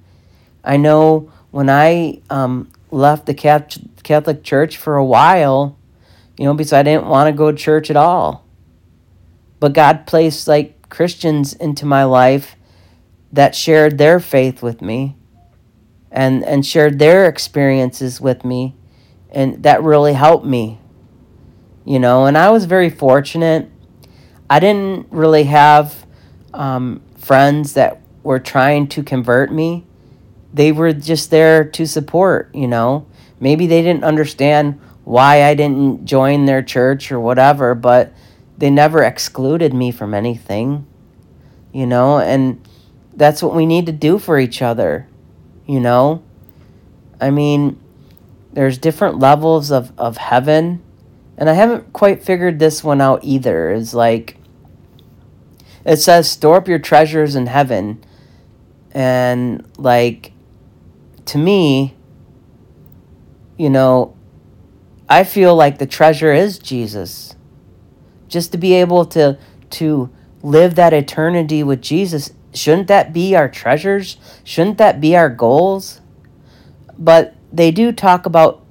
I 0.63 0.77
know 0.77 1.31
when 1.55 1.69
I 1.69 2.19
um, 2.29 2.69
left 2.91 3.27
the 3.27 3.33
Catholic 3.33 4.43
Church 4.43 4.75
for 4.75 4.97
a 4.97 5.05
while, 5.05 5.77
you 6.37 6.43
know, 6.43 6.53
because 6.53 6.73
I 6.73 6.83
didn't 6.83 7.07
want 7.07 7.29
to 7.29 7.31
go 7.31 7.49
to 7.49 7.57
church 7.57 7.89
at 7.89 7.95
all. 7.95 8.43
But 9.61 9.71
God 9.71 10.05
placed 10.05 10.49
like 10.49 10.89
Christians 10.89 11.53
into 11.53 11.85
my 11.85 12.03
life 12.03 12.57
that 13.31 13.55
shared 13.55 13.97
their 13.97 14.19
faith 14.19 14.61
with 14.61 14.81
me 14.81 15.15
and, 16.11 16.43
and 16.43 16.65
shared 16.65 16.99
their 16.99 17.25
experiences 17.25 18.19
with 18.19 18.43
me. 18.43 18.75
And 19.29 19.63
that 19.63 19.81
really 19.81 20.11
helped 20.11 20.45
me, 20.45 20.81
you 21.85 21.99
know. 21.99 22.25
And 22.25 22.37
I 22.37 22.49
was 22.49 22.65
very 22.65 22.89
fortunate. 22.89 23.71
I 24.49 24.59
didn't 24.59 25.07
really 25.09 25.45
have 25.45 26.05
um, 26.53 27.01
friends 27.15 27.75
that 27.75 28.01
were 28.23 28.39
trying 28.39 28.87
to 28.87 29.03
convert 29.03 29.53
me, 29.53 29.85
they 30.55 30.71
were 30.71 30.93
just 30.93 31.31
there 31.31 31.65
to 31.65 31.85
support, 31.85 32.49
you 32.55 32.67
know. 32.67 33.05
Maybe 33.41 33.67
they 33.67 33.81
didn't 33.81 34.05
understand 34.05 34.79
why 35.03 35.43
I 35.43 35.53
didn't 35.53 36.05
join 36.05 36.45
their 36.45 36.63
church 36.63 37.11
or 37.11 37.19
whatever, 37.19 37.75
but 37.75 38.13
they 38.57 38.69
never 38.69 39.03
excluded 39.03 39.73
me 39.73 39.91
from 39.91 40.13
anything, 40.13 40.87
you 41.73 41.85
know, 41.85 42.19
and 42.19 42.65
that's 43.13 43.43
what 43.43 43.53
we 43.53 43.65
need 43.65 43.85
to 43.85 43.91
do 43.91 44.17
for 44.17 44.39
each 44.39 44.61
other, 44.61 45.07
you 45.67 45.81
know. 45.81 46.23
I 47.19 47.31
mean, 47.31 47.77
there's 48.53 48.77
different 48.77 49.19
levels 49.19 49.71
of, 49.71 49.91
of 49.99 50.15
heaven, 50.15 50.81
and 51.37 51.49
I 51.49 51.53
haven't 51.53 51.91
quite 51.91 52.23
figured 52.23 52.59
this 52.59 52.81
one 52.81 53.01
out 53.01 53.25
either. 53.25 53.71
It's 53.71 53.93
like, 53.93 54.37
it 55.85 55.97
says, 55.97 56.31
store 56.31 56.55
up 56.55 56.69
your 56.69 56.79
treasures 56.79 57.35
in 57.35 57.47
heaven, 57.47 58.01
and 58.93 59.67
like, 59.77 60.31
to 61.25 61.37
me, 61.37 61.95
you 63.57 63.69
know, 63.69 64.15
I 65.07 65.23
feel 65.23 65.55
like 65.55 65.77
the 65.77 65.85
treasure 65.85 66.33
is 66.33 66.59
Jesus. 66.59 67.35
Just 68.27 68.51
to 68.51 68.57
be 68.57 68.73
able 68.73 69.05
to 69.07 69.37
to 69.71 70.09
live 70.41 70.75
that 70.75 70.93
eternity 70.93 71.63
with 71.63 71.81
Jesus 71.81 72.31
shouldn't 72.53 72.87
that 72.87 73.11
be 73.11 73.35
our 73.35 73.49
treasures? 73.49 74.17
Shouldn't 74.43 74.77
that 74.77 75.01
be 75.01 75.15
our 75.15 75.29
goals? 75.29 75.99
But 76.97 77.35
they 77.51 77.71
do 77.71 77.91
talk 77.91 78.25
about 78.25 78.65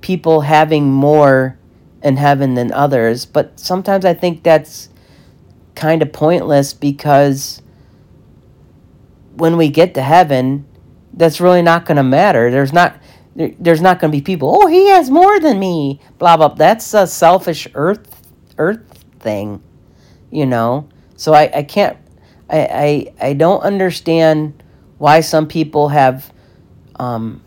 people 0.00 0.42
having 0.42 0.92
more 0.92 1.58
in 2.02 2.18
heaven 2.18 2.52
than 2.52 2.70
others 2.70 3.24
but 3.24 3.58
sometimes 3.58 4.04
i 4.04 4.12
think 4.12 4.42
that's 4.42 4.90
kind 5.74 6.02
of 6.02 6.12
pointless 6.12 6.74
because 6.74 7.62
when 9.34 9.56
we 9.56 9.70
get 9.70 9.94
to 9.94 10.02
heaven 10.02 10.66
that's 11.16 11.40
really 11.40 11.62
not 11.62 11.84
going 11.86 11.96
to 11.96 12.02
matter 12.02 12.50
there's 12.50 12.72
not 12.72 12.96
there's 13.36 13.80
not 13.80 13.98
going 13.98 14.12
to 14.12 14.16
be 14.16 14.22
people 14.22 14.58
oh 14.62 14.66
he 14.66 14.88
has 14.88 15.10
more 15.10 15.40
than 15.40 15.58
me 15.58 16.00
blah 16.18 16.36
blah 16.36 16.48
that's 16.48 16.94
a 16.94 17.06
selfish 17.06 17.66
earth 17.74 18.14
earth 18.58 19.04
thing, 19.24 19.62
you 20.30 20.46
know? 20.46 20.88
So 21.16 21.32
I, 21.32 21.50
I 21.52 21.62
can't, 21.64 21.96
I, 22.48 23.12
I, 23.20 23.28
I 23.28 23.32
don't 23.32 23.62
understand 23.62 24.62
why 24.98 25.20
some 25.20 25.48
people 25.48 25.88
have 25.88 26.32
um, 26.96 27.42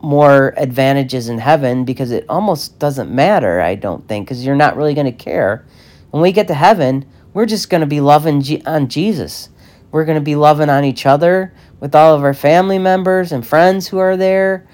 more 0.00 0.54
advantages 0.56 1.28
in 1.28 1.38
heaven 1.38 1.84
because 1.84 2.10
it 2.10 2.24
almost 2.28 2.78
doesn't 2.78 3.10
matter, 3.10 3.60
I 3.60 3.76
don't 3.76 4.06
think, 4.08 4.26
because 4.26 4.44
you're 4.44 4.56
not 4.56 4.76
really 4.76 4.94
going 4.94 5.06
to 5.06 5.12
care. 5.12 5.64
When 6.10 6.22
we 6.22 6.32
get 6.32 6.48
to 6.48 6.54
heaven, 6.54 7.06
we're 7.32 7.46
just 7.46 7.70
going 7.70 7.82
to 7.82 7.86
be 7.86 8.00
loving 8.00 8.40
G- 8.40 8.62
on 8.66 8.88
Jesus. 8.88 9.50
We're 9.90 10.04
going 10.04 10.18
to 10.18 10.24
be 10.24 10.36
loving 10.36 10.68
on 10.68 10.84
each 10.84 11.06
other 11.06 11.52
with 11.80 11.94
all 11.94 12.14
of 12.14 12.24
our 12.24 12.34
family 12.34 12.78
members 12.78 13.32
and 13.32 13.46
friends 13.46 13.88
who 13.88 13.98
are 13.98 14.16
there. 14.16 14.66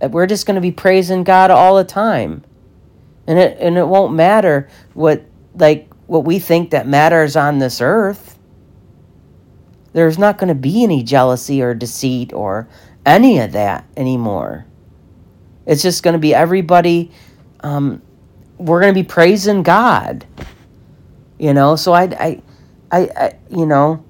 We're 0.00 0.26
just 0.26 0.46
going 0.46 0.56
to 0.56 0.60
be 0.60 0.70
praising 0.70 1.24
God 1.24 1.50
all 1.50 1.76
the 1.76 1.84
time. 1.84 2.44
And 3.26 3.38
it 3.38 3.58
and 3.60 3.76
it 3.76 3.86
won't 3.86 4.14
matter 4.14 4.68
what 4.94 5.24
like 5.54 5.92
what 6.06 6.24
we 6.24 6.38
think 6.38 6.70
that 6.70 6.86
matters 6.86 7.36
on 7.36 7.58
this 7.58 7.80
earth. 7.80 8.38
There's 9.92 10.18
not 10.18 10.38
going 10.38 10.48
to 10.48 10.54
be 10.54 10.82
any 10.82 11.02
jealousy 11.02 11.62
or 11.62 11.74
deceit 11.74 12.32
or 12.32 12.68
any 13.04 13.38
of 13.38 13.52
that 13.52 13.84
anymore. 13.96 14.66
It's 15.66 15.82
just 15.82 16.02
going 16.02 16.12
to 16.12 16.18
be 16.18 16.34
everybody. 16.34 17.10
Um, 17.60 18.02
we're 18.56 18.80
going 18.80 18.94
to 18.94 19.00
be 19.00 19.06
praising 19.06 19.62
God. 19.62 20.26
You 21.38 21.54
know, 21.54 21.76
so 21.76 21.92
I, 21.92 22.02
I, 22.04 22.42
I, 22.90 23.00
I, 23.16 23.38
you 23.50 23.66
know, 23.66 24.04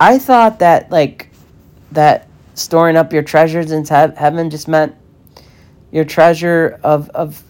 I 0.00 0.18
thought 0.18 0.60
that 0.60 0.90
like 0.90 1.30
that 1.92 2.28
storing 2.54 2.96
up 2.96 3.12
your 3.12 3.22
treasures 3.22 3.72
in 3.72 3.84
heaven 3.86 4.50
just 4.50 4.68
meant 4.68 4.94
your 5.90 6.04
treasure 6.04 6.78
of 6.82 7.08
of 7.10 7.42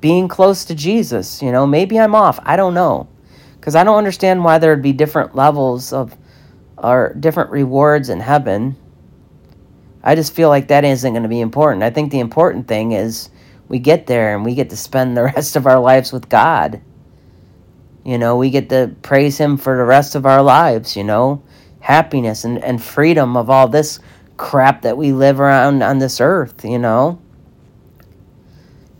being 0.00 0.28
close 0.28 0.64
to 0.66 0.74
Jesus. 0.74 1.42
You 1.42 1.52
know, 1.52 1.66
maybe 1.66 1.98
I'm 1.98 2.14
off. 2.14 2.38
I 2.42 2.56
don't 2.56 2.74
know, 2.74 3.08
because 3.58 3.74
I 3.74 3.84
don't 3.84 3.98
understand 3.98 4.44
why 4.44 4.58
there'd 4.58 4.82
be 4.82 4.92
different 4.92 5.34
levels 5.34 5.92
of 5.92 6.16
or 6.78 7.14
different 7.18 7.50
rewards 7.50 8.08
in 8.08 8.20
heaven. 8.20 8.76
I 10.02 10.14
just 10.16 10.34
feel 10.34 10.48
like 10.48 10.68
that 10.68 10.84
isn't 10.84 11.12
going 11.12 11.22
to 11.22 11.28
be 11.28 11.40
important. 11.40 11.84
I 11.84 11.90
think 11.90 12.10
the 12.10 12.18
important 12.18 12.66
thing 12.66 12.92
is 12.92 13.30
we 13.68 13.78
get 13.78 14.06
there 14.06 14.34
and 14.34 14.44
we 14.44 14.54
get 14.54 14.70
to 14.70 14.76
spend 14.76 15.16
the 15.16 15.22
rest 15.34 15.54
of 15.54 15.66
our 15.66 15.78
lives 15.78 16.12
with 16.12 16.28
God. 16.28 16.80
You 18.04 18.18
know, 18.18 18.36
we 18.36 18.50
get 18.50 18.68
to 18.70 18.94
praise 19.02 19.38
Him 19.38 19.56
for 19.56 19.76
the 19.76 19.84
rest 19.84 20.14
of 20.14 20.26
our 20.26 20.42
lives, 20.42 20.96
you 20.96 21.04
know, 21.04 21.42
happiness 21.80 22.44
and, 22.44 22.62
and 22.62 22.82
freedom 22.82 23.36
of 23.36 23.50
all 23.50 23.68
this 23.68 24.00
crap 24.36 24.82
that 24.82 24.96
we 24.96 25.12
live 25.12 25.40
around 25.40 25.82
on 25.82 25.98
this 25.98 26.20
earth, 26.20 26.64
you 26.64 26.78
know. 26.78 27.20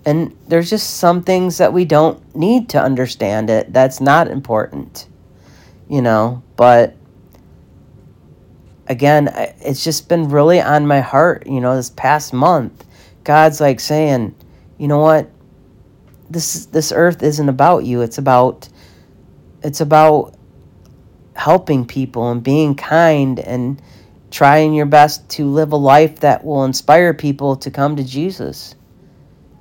And 0.05 0.37
there's 0.49 0.71
just 0.71 0.99
some 0.99 1.23
things 1.23 1.59
that 1.59 1.73
we 1.73 1.85
don't 1.85 2.35
need 2.35 2.69
to 2.71 2.83
understand 2.83 3.51
it. 3.51 3.73
That's 3.73 4.01
not 4.01 4.29
important, 4.29 5.09
you 5.89 6.03
know, 6.03 6.43
but 6.57 6.97
again, 8.87 9.29
it's 9.61 9.83
just 9.83 10.09
been 10.09 10.29
really 10.29 10.61
on 10.61 10.87
my 10.87 11.01
heart, 11.01 11.47
you 11.47 11.61
know, 11.61 11.77
this 11.77 11.91
past 11.91 12.33
month. 12.33 12.85
God's 13.25 13.61
like 13.61 13.81
saying, 13.81 14.35
you 14.79 14.89
know 14.89 14.99
what? 14.99 15.31
This 16.31 16.67
this 16.67 16.93
earth 16.93 17.23
isn't 17.23 17.49
about 17.49 17.85
you. 17.85 18.01
It's 18.01 18.19
about 18.19 18.69
it's 19.63 19.81
about 19.81 20.35
helping 21.35 21.87
people 21.87 22.31
and 22.31 22.43
being 22.43 22.75
kind 22.75 23.39
and 23.39 23.81
trying 24.31 24.73
your 24.75 24.87
best 24.87 25.29
to 25.29 25.47
live 25.47 25.73
a 25.73 25.77
life 25.77 26.21
that 26.21 26.45
will 26.45 26.65
inspire 26.65 27.15
people 27.15 27.57
to 27.57 27.71
come 27.71 27.97
to 27.97 28.05
Jesus. 28.05 28.75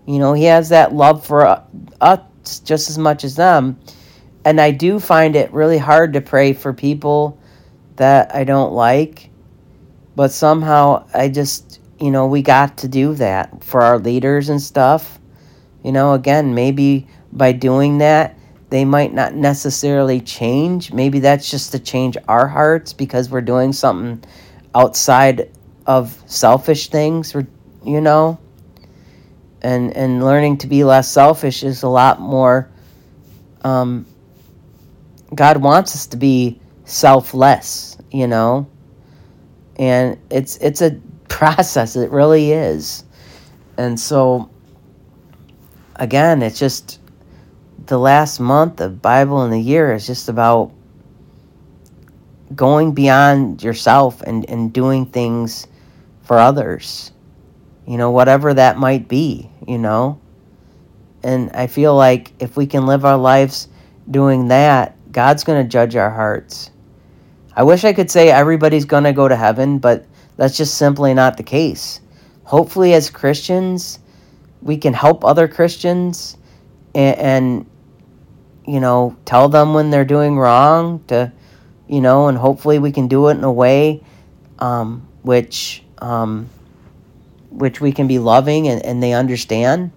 You 0.06 0.20
know, 0.20 0.34
he 0.34 0.46
has 0.46 0.70
that 0.70 0.94
love 0.94 1.26
for 1.26 1.64
us 2.00 2.60
just 2.64 2.90
as 2.90 2.98
much 2.98 3.24
as 3.24 3.36
them. 3.36 3.80
And 4.44 4.60
I 4.60 4.72
do 4.72 5.00
find 5.00 5.36
it 5.36 5.54
really 5.54 5.78
hard 5.78 6.14
to 6.14 6.22
pray 6.22 6.54
for 6.54 6.74
people 6.74 7.40
that 7.98 8.34
I 8.34 8.44
don't 8.44 8.74
like. 8.74 9.30
But 10.16 10.32
somehow 10.32 11.08
I 11.14 11.30
just, 11.30 11.80
you 12.00 12.12
know, 12.12 12.28
we 12.28 12.42
got 12.42 12.78
to 12.80 12.88
do 12.88 13.14
that 13.16 13.64
for 13.64 13.82
our 13.82 14.00
leaders 14.00 14.50
and 14.50 14.62
stuff. 14.62 15.20
You 15.84 15.92
know, 15.92 16.14
again, 16.14 16.56
maybe 16.56 17.08
by 17.32 17.52
doing 17.52 18.00
that, 18.00 18.38
they 18.72 18.86
might 18.86 19.14
not 19.14 19.36
necessarily 19.36 20.22
change. 20.22 20.94
Maybe 20.94 21.20
that's 21.20 21.52
just 21.52 21.74
to 21.74 21.80
change 21.80 22.16
our 22.30 22.48
hearts 22.48 22.94
because 22.94 23.30
we're 23.30 23.42
doing 23.42 23.74
something 23.74 24.24
outside 24.74 25.52
of 25.86 26.18
selfish 26.26 26.88
things, 26.88 27.36
you 27.84 28.00
know? 28.00 28.40
And 29.62 29.96
and 29.96 30.24
learning 30.24 30.60
to 30.60 30.68
be 30.68 30.86
less 30.86 31.12
selfish 31.12 31.64
is 31.64 31.84
a 31.84 31.90
lot 31.90 32.22
more 32.22 32.72
um 33.64 34.06
God 35.36 35.58
wants 35.58 35.94
us 35.94 36.08
to 36.08 36.18
be 36.18 36.58
selfless, 36.86 37.98
you 38.10 38.26
know? 38.26 38.70
And 39.76 40.18
it's 40.30 40.56
it's 40.58 40.82
a 40.82 40.92
process, 41.28 41.98
it 41.98 42.10
really 42.10 42.54
is. 42.54 43.04
And 43.78 44.00
so 44.00 44.50
again, 45.98 46.42
it's 46.42 46.58
just 46.58 47.01
the 47.86 47.98
last 47.98 48.40
month 48.40 48.80
of 48.82 49.02
Bible 49.02 49.44
in 49.44 49.52
the 49.52 49.60
year 49.60 49.94
is 49.94 50.06
just 50.06 50.30
about 50.30 50.72
going 52.56 52.94
beyond 52.94 53.64
yourself 53.64 54.22
and, 54.22 54.48
and 54.50 54.74
doing 54.74 55.06
things 55.06 55.68
for 56.24 56.38
others. 56.38 57.12
You 57.88 57.98
know, 57.98 58.12
whatever 58.12 58.54
that 58.54 58.78
might 58.78 59.08
be, 59.08 59.50
you 59.68 59.78
know? 59.78 60.20
And 61.24 61.52
I 61.52 61.68
feel 61.68 61.96
like 61.96 62.34
if 62.40 62.58
we 62.58 62.68
can 62.68 62.86
live 62.86 63.06
our 63.06 63.18
lives 63.18 63.68
doing 64.10 64.48
that, 64.50 64.96
God's 65.12 65.44
going 65.44 65.64
to 65.64 65.70
judge 65.70 65.96
our 65.96 66.10
hearts. 66.10 66.72
I 67.56 67.64
wish 67.64 67.84
I 67.84 67.94
could 67.94 68.10
say 68.10 68.30
everybody's 68.30 68.86
going 68.86 69.04
to 69.04 69.14
go 69.14 69.28
to 69.28 69.36
heaven, 69.36 69.80
but 69.80 70.06
that's 70.38 70.58
just 70.58 70.76
simply 70.76 71.14
not 71.14 71.38
the 71.38 71.44
case. 71.44 72.00
Hopefully, 72.44 72.94
as 72.94 73.10
Christians, 73.10 74.00
we 74.62 74.78
can 74.78 74.94
help 74.94 75.26
other 75.26 75.48
Christians 75.48 76.38
and, 76.96 77.18
and 77.18 77.71
you 78.66 78.80
know, 78.80 79.16
tell 79.26 79.50
them 79.50 79.74
when 79.74 79.90
they're 79.90 80.06
doing 80.06 80.38
wrong 80.38 81.04
to, 81.08 81.32
you 81.88 82.02
know, 82.02 82.28
and 82.28 82.38
hopefully 82.38 82.80
we 82.80 82.92
can 82.92 83.08
do 83.08 83.28
it 83.28 83.38
in 83.38 83.44
a 83.44 83.52
way 83.52 84.04
um, 84.62 85.08
which 85.24 85.84
um, 86.00 86.50
which 87.50 87.82
we 87.82 87.92
can 87.92 88.08
be 88.08 88.20
loving 88.20 88.68
and, 88.68 88.84
and 88.86 89.04
they 89.04 89.14
understand 89.14 89.92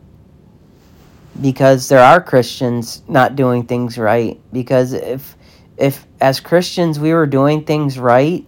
because 1.41 1.89
there 1.89 2.01
are 2.01 2.21
Christians 2.21 3.03
not 3.09 3.37
doing 3.37 3.67
things 3.67 3.99
right. 3.99 4.41
Because 4.53 4.93
if 4.93 5.37
if 5.77 6.07
as 6.21 6.41
Christians 6.41 6.99
we 6.99 7.13
were 7.13 7.27
doing 7.27 7.65
things 7.65 7.99
right, 7.99 8.45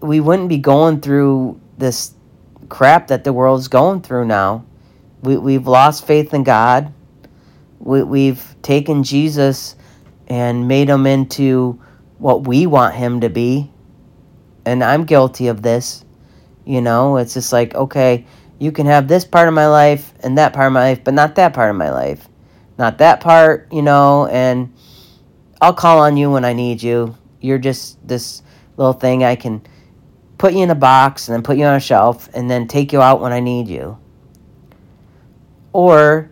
we 0.00 0.20
wouldn't 0.20 0.48
be 0.48 0.58
going 0.58 1.00
through 1.00 1.60
this 1.78 2.12
crap 2.68 3.08
that 3.08 3.24
the 3.24 3.32
world's 3.32 3.68
going 3.68 4.02
through 4.02 4.26
now. 4.26 4.64
We 5.22 5.36
we've 5.36 5.66
lost 5.66 6.06
faith 6.06 6.34
in 6.34 6.44
God. 6.44 6.92
We 7.78 8.02
we've 8.02 8.47
taken 8.62 9.02
Jesus 9.02 9.76
and 10.28 10.68
made 10.68 10.88
him 10.88 11.06
into 11.06 11.80
what 12.18 12.46
we 12.46 12.66
want 12.66 12.94
him 12.94 13.20
to 13.20 13.28
be. 13.28 13.70
And 14.64 14.84
I'm 14.84 15.04
guilty 15.04 15.48
of 15.48 15.62
this. 15.62 16.04
You 16.64 16.82
know, 16.82 17.16
it's 17.16 17.34
just 17.34 17.52
like, 17.52 17.74
okay, 17.74 18.26
you 18.58 18.72
can 18.72 18.86
have 18.86 19.08
this 19.08 19.24
part 19.24 19.48
of 19.48 19.54
my 19.54 19.68
life 19.68 20.12
and 20.20 20.36
that 20.36 20.52
part 20.52 20.66
of 20.66 20.72
my 20.72 20.90
life, 20.90 21.04
but 21.04 21.14
not 21.14 21.36
that 21.36 21.54
part 21.54 21.70
of 21.70 21.76
my 21.76 21.90
life. 21.90 22.28
Not 22.76 22.98
that 22.98 23.20
part, 23.20 23.68
you 23.72 23.82
know, 23.82 24.26
and 24.26 24.72
I'll 25.60 25.74
call 25.74 26.00
on 26.00 26.16
you 26.16 26.30
when 26.30 26.44
I 26.44 26.52
need 26.52 26.82
you. 26.82 27.16
You're 27.40 27.58
just 27.58 28.06
this 28.06 28.42
little 28.76 28.92
thing 28.92 29.24
I 29.24 29.34
can 29.34 29.62
put 30.36 30.52
you 30.52 30.62
in 30.62 30.70
a 30.70 30.74
box 30.74 31.28
and 31.28 31.34
then 31.34 31.42
put 31.42 31.56
you 31.56 31.64
on 31.64 31.74
a 31.74 31.80
shelf 31.80 32.28
and 32.34 32.50
then 32.50 32.68
take 32.68 32.92
you 32.92 33.00
out 33.00 33.20
when 33.20 33.32
I 33.32 33.40
need 33.40 33.68
you. 33.68 33.98
Or 35.72 36.30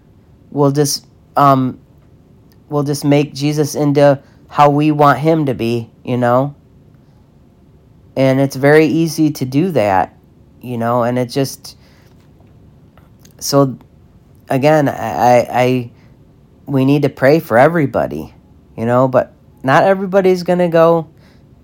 we'll 0.50 0.72
just 0.72 1.06
um 1.36 1.80
we'll 2.68 2.82
just 2.82 3.04
make 3.04 3.34
Jesus 3.34 3.74
into 3.74 4.20
how 4.48 4.70
we 4.70 4.90
want 4.90 5.18
him 5.18 5.46
to 5.46 5.54
be, 5.54 5.90
you 6.04 6.16
know? 6.16 6.54
And 8.16 8.40
it's 8.40 8.56
very 8.56 8.86
easy 8.86 9.30
to 9.32 9.44
do 9.44 9.70
that, 9.72 10.16
you 10.60 10.78
know, 10.78 11.02
and 11.02 11.18
it 11.18 11.26
just 11.26 11.76
so 13.38 13.78
again, 14.48 14.88
I, 14.88 15.46
I, 15.50 15.90
we 16.66 16.84
need 16.84 17.02
to 17.02 17.08
pray 17.08 17.40
for 17.40 17.58
everybody, 17.58 18.34
you 18.76 18.86
know, 18.86 19.08
but 19.08 19.32
not 19.62 19.84
everybody's 19.84 20.42
going 20.42 20.60
to 20.60 20.68
go 20.68 21.08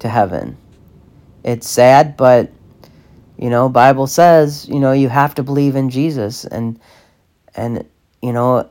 to 0.01 0.09
heaven. 0.09 0.57
It's 1.45 1.69
sad, 1.69 2.17
but 2.17 2.53
you 3.39 3.51
know, 3.51 3.69
Bible 3.69 4.07
says, 4.07 4.69
you 4.69 4.79
know, 4.79 4.93
you 4.93 5.09
have 5.09 5.35
to 5.37 5.43
believe 5.43 5.75
in 5.75 5.91
Jesus 5.91 6.45
and 6.45 6.79
and 7.55 7.87
you 8.21 8.33
know 8.33 8.71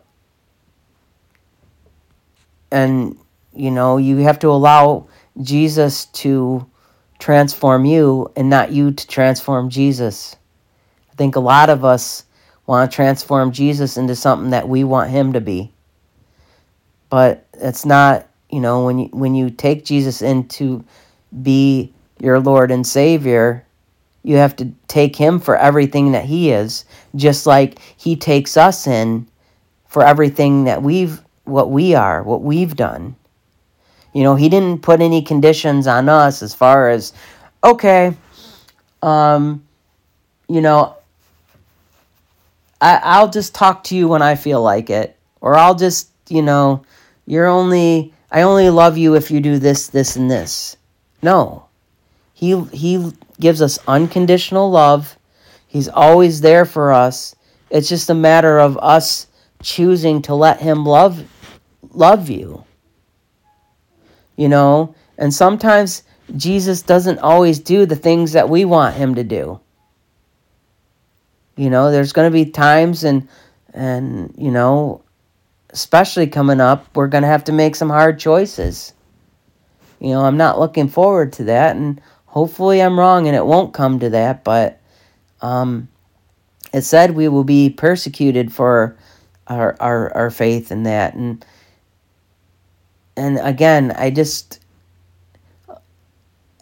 and 2.72 3.18
you 3.54 3.72
know, 3.72 3.98
you 3.98 4.18
have 4.18 4.40
to 4.40 4.50
allow 4.50 5.08
Jesus 5.42 6.06
to 6.06 6.66
transform 7.20 7.86
you 7.86 8.32
and 8.36 8.50
not 8.50 8.72
you 8.72 8.92
to 8.92 9.08
transform 9.08 9.70
Jesus. 9.70 10.36
I 11.12 11.16
think 11.16 11.36
a 11.36 11.42
lot 11.42 11.70
of 11.70 11.84
us 11.86 12.24
want 12.66 12.90
to 12.90 12.96
transform 12.96 13.52
Jesus 13.52 13.98
into 13.98 14.16
something 14.16 14.52
that 14.52 14.70
we 14.70 14.84
want 14.84 15.12
him 15.12 15.34
to 15.34 15.42
be. 15.42 15.72
But 17.10 17.46
it's 17.54 17.86
not, 17.86 18.28
you 18.50 18.62
know, 18.62 18.86
when 18.86 19.00
you 19.00 19.10
when 19.12 19.36
you 19.36 19.50
take 19.50 19.84
Jesus 19.86 20.22
in 20.22 20.48
to 20.50 20.84
be 21.42 21.94
your 22.20 22.40
Lord 22.40 22.72
and 22.72 22.88
Savior, 22.88 23.66
You 24.24 24.38
have 24.38 24.56
to 24.58 24.72
take 24.88 25.16
him 25.16 25.40
for 25.40 25.58
everything 25.58 26.12
that 26.12 26.26
he 26.26 26.52
is, 26.52 26.86
just 27.16 27.48
like 27.48 27.80
he 27.98 28.16
takes 28.16 28.56
us 28.56 28.86
in 28.86 29.28
for 29.88 30.06
everything 30.06 30.66
that 30.66 30.84
we've 30.84 31.22
what 31.52 31.70
we 31.70 31.94
are, 31.94 32.24
what 32.24 32.42
we've 32.42 32.76
done. 32.76 33.16
You 34.14 34.24
know, 34.24 34.36
he 34.36 34.50
didn't 34.50 34.82
put 34.82 35.02
any 35.02 35.22
conditions 35.22 35.88
on 35.88 36.10
us 36.10 36.42
as 36.42 36.54
far 36.54 36.90
as 36.90 37.14
okay, 37.64 38.16
um, 39.02 39.64
you 40.48 40.62
know, 40.62 40.96
I, 42.82 43.00
I'll 43.04 43.30
just 43.30 43.54
talk 43.54 43.84
to 43.86 43.96
you 43.96 44.08
when 44.08 44.22
I 44.22 44.36
feel 44.36 44.62
like 44.62 44.90
it. 44.90 45.18
Or 45.40 45.56
I'll 45.56 45.76
just, 45.76 46.10
you 46.30 46.42
know, 46.42 46.84
you're 47.26 47.48
only, 47.48 48.14
I 48.32 48.42
only 48.42 48.70
love 48.70 48.98
you 48.98 49.16
if 49.16 49.32
you 49.32 49.40
do 49.40 49.60
this, 49.60 49.88
this, 49.88 50.16
and 50.16 50.30
this. 50.30 50.78
No. 51.22 51.68
He, 52.34 52.60
he 52.66 53.12
gives 53.40 53.62
us 53.62 53.80
unconditional 53.88 54.70
love. 54.70 55.18
He's 55.68 55.88
always 55.88 56.42
there 56.42 56.66
for 56.66 56.92
us. 56.92 57.36
It's 57.70 57.88
just 57.88 58.10
a 58.10 58.16
matter 58.16 58.60
of 58.60 58.78
us 58.80 59.28
choosing 59.64 60.22
to 60.24 60.36
let 60.36 60.60
him 60.60 60.86
love 60.86 61.24
love 61.92 62.30
you. 62.30 62.64
You 64.36 64.50
know, 64.50 64.96
and 65.18 65.34
sometimes 65.34 66.04
Jesus 66.36 66.82
doesn't 66.82 67.20
always 67.20 67.60
do 67.60 67.86
the 67.86 67.96
things 67.96 68.32
that 68.32 68.50
we 68.50 68.66
want 68.66 68.96
him 68.96 69.16
to 69.16 69.24
do. 69.24 69.60
You 71.56 71.70
know, 71.70 71.92
there's 71.92 72.14
going 72.14 72.32
to 72.32 72.34
be 72.34 72.50
times 72.50 73.04
and 73.04 73.28
and 73.74 74.34
you 74.38 74.52
know, 74.52 75.04
especially 75.70 76.28
coming 76.28 76.60
up, 76.60 76.88
we're 76.96 77.08
going 77.08 77.24
to 77.24 77.28
have 77.28 77.46
to 77.46 77.52
make 77.52 77.76
some 77.76 77.90
hard 77.90 78.20
choices. 78.20 78.94
You 80.00 80.10
know, 80.10 80.26
I'm 80.26 80.38
not 80.38 80.60
looking 80.60 80.88
forward 80.88 81.34
to 81.34 81.44
that 81.46 81.76
and 81.76 82.02
hopefully 82.26 82.82
I'm 82.82 82.98
wrong 82.98 83.28
and 83.28 83.36
it 83.36 83.46
won't 83.46 83.74
come 83.74 84.00
to 84.00 84.10
that, 84.10 84.44
but 84.44 84.80
um 85.42 85.88
it 86.74 86.82
said 86.84 87.12
we 87.12 87.28
will 87.28 87.44
be 87.44 87.70
persecuted 87.70 88.54
for 88.54 88.96
our 89.48 89.76
our 89.80 90.16
our 90.16 90.32
faith 90.32 90.72
in 90.72 90.84
that 90.84 91.14
and 91.14 91.46
and 93.16 93.40
again, 93.40 93.92
I 93.98 94.10
just 94.10 94.60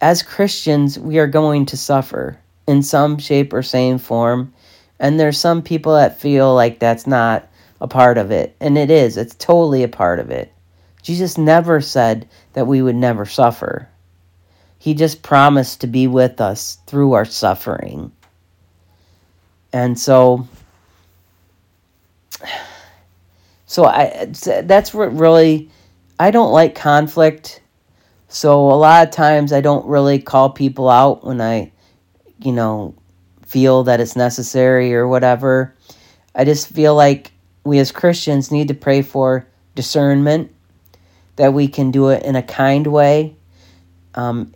as 0.02 0.24
Christians, 0.24 0.98
we 0.98 1.20
are 1.20 1.28
going 1.28 1.66
to 1.68 1.78
suffer 1.78 2.40
in 2.68 2.82
some 2.84 3.18
shape 3.18 3.54
or 3.54 3.62
same 3.62 3.98
form. 3.98 4.54
And 5.00 5.20
there's 5.20 5.38
some 5.38 5.62
people 5.62 5.94
that 5.96 6.20
feel 6.20 6.54
like 6.54 6.80
that's 6.80 7.08
not 7.08 7.48
a 7.82 7.88
part 7.88 8.18
of 8.18 8.32
it. 8.32 8.56
And 8.60 8.78
it 8.78 8.92
is, 8.92 9.18
it's 9.18 9.36
totally 9.36 9.84
a 9.84 9.88
part 9.90 10.20
of 10.20 10.30
it. 10.30 10.54
Jesus 11.02 11.38
never 11.38 11.82
said 11.82 12.28
that 12.54 12.68
we 12.68 12.82
would 12.82 12.96
never 12.96 13.26
suffer. 13.26 13.88
He 14.78 14.94
just 14.94 15.24
promised 15.24 15.82
to 15.82 15.88
be 15.88 16.08
with 16.08 16.40
us 16.40 16.78
through 16.88 17.14
our 17.14 17.26
suffering. 17.26 18.12
And 19.72 20.00
so 20.00 20.48
so 23.66 23.86
I 23.86 24.28
that's 24.64 24.94
what 24.94 25.16
really 25.18 25.70
I 26.20 26.32
don't 26.32 26.52
like 26.52 26.76
conflict 26.76 27.62
so 28.30 28.72
a 28.72 28.78
lot 28.78 29.08
of 29.08 29.12
times 29.12 29.52
I 29.52 29.60
don't 29.60 29.88
really 29.88 30.20
call 30.20 30.52
people 30.52 30.88
out 30.88 31.26
when 31.26 31.42
I, 31.42 31.72
you 32.38 32.52
know, 32.52 32.94
feel 33.48 33.84
that 33.86 34.00
it's 34.00 34.16
necessary 34.16 34.94
or 34.94 35.08
whatever. 35.08 35.74
I 36.36 36.46
just 36.46 36.68
feel 36.68 36.94
like 36.94 37.32
we 37.64 37.80
as 37.80 37.92
Christians 37.92 38.52
need 38.52 38.68
to 38.68 38.76
pray 38.76 39.02
for 39.02 39.48
discernment, 39.74 40.54
that 41.38 41.54
we 41.54 41.68
can 41.68 41.90
do 41.90 42.10
it 42.10 42.22
in 42.24 42.36
a 42.36 42.44
kind 42.44 42.86
way, 42.86 43.36
um, 44.14 44.54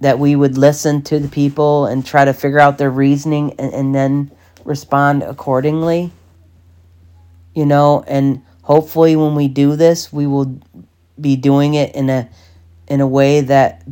that 0.00 0.18
we 0.18 0.34
would 0.34 0.58
listen 0.58 1.00
to 1.02 1.20
the 1.20 1.28
people 1.28 1.86
and 1.86 2.04
try 2.04 2.24
to 2.24 2.32
figure 2.32 2.58
out 2.58 2.76
their 2.76 2.90
reasoning 2.90 3.52
and, 3.52 3.72
and 3.72 3.94
then 3.94 4.32
respond 4.64 5.22
accordingly. 5.22 6.10
You 7.54 7.66
know, 7.66 8.02
and 8.08 8.42
hopefully 8.64 9.14
when 9.14 9.34
we 9.34 9.46
do 9.46 9.76
this, 9.76 10.12
we 10.12 10.26
will 10.26 10.58
be 11.20 11.36
doing 11.36 11.74
it 11.74 11.94
in 11.94 12.10
a 12.10 12.28
in 12.88 13.00
a 13.00 13.06
way 13.06 13.40
that 13.40 13.82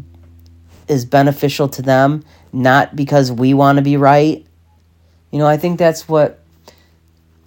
is 0.89 1.05
beneficial 1.05 1.69
to 1.69 1.81
them, 1.81 2.25
not 2.53 2.95
because 2.97 3.31
we 3.31 3.55
want 3.55 3.77
to 3.77 3.83
be 3.83 3.97
right. 3.97 4.45
You 5.31 5.39
know, 5.39 5.47
I 5.47 5.57
think 5.57 5.79
that's 5.79 6.09
what 6.09 6.41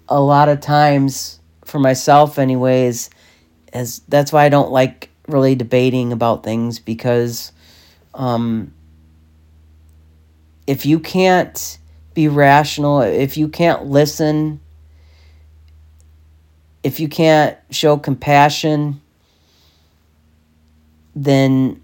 a 0.08 0.20
lot 0.20 0.48
of 0.48 0.60
times 0.60 1.38
for 1.64 1.78
myself 1.78 2.38
anyways 2.38 3.10
as 3.72 4.00
that's 4.08 4.32
why 4.32 4.44
I 4.44 4.48
don't 4.48 4.70
like 4.70 5.10
really 5.28 5.56
debating 5.56 6.12
about 6.12 6.44
things 6.44 6.78
because 6.78 7.50
um 8.14 8.72
if 10.66 10.86
you 10.86 10.98
can't 10.98 11.78
be 12.14 12.28
rational, 12.28 13.02
if 13.02 13.36
you 13.36 13.48
can't 13.48 13.86
listen, 13.86 14.60
if 16.86 17.00
you 17.00 17.08
can't 17.08 17.58
show 17.72 17.96
compassion, 17.96 19.00
then 21.16 21.82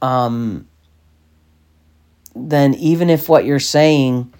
um, 0.00 0.66
then 2.34 2.72
even 2.76 3.10
if 3.10 3.28
what 3.28 3.44
you're 3.44 3.60
saying 3.60 4.32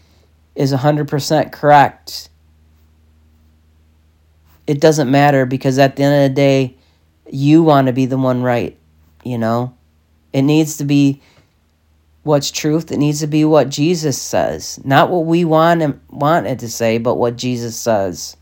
is 0.54 0.72
100% 0.72 1.52
correct, 1.52 2.30
it 4.66 4.80
doesn't 4.80 5.10
matter 5.10 5.44
because 5.44 5.78
at 5.78 5.96
the 5.96 6.02
end 6.02 6.24
of 6.24 6.30
the 6.30 6.34
day, 6.34 6.76
you 7.30 7.62
want 7.62 7.88
to 7.88 7.92
be 7.92 8.06
the 8.06 8.16
one 8.16 8.42
right, 8.42 8.78
you 9.22 9.36
know? 9.36 9.76
It 10.32 10.42
needs 10.42 10.78
to 10.78 10.84
be 10.84 11.20
what's 12.22 12.50
truth. 12.50 12.90
It 12.90 12.96
needs 12.96 13.20
to 13.20 13.26
be 13.26 13.44
what 13.44 13.68
Jesus 13.68 14.20
says, 14.20 14.80
not 14.82 15.10
what 15.10 15.26
we 15.26 15.44
want 15.44 15.82
him, 15.82 16.00
want 16.08 16.46
it 16.46 16.60
to 16.60 16.70
say, 16.70 16.96
but 16.96 17.16
what 17.16 17.36
Jesus 17.36 17.76
says. 17.76 18.38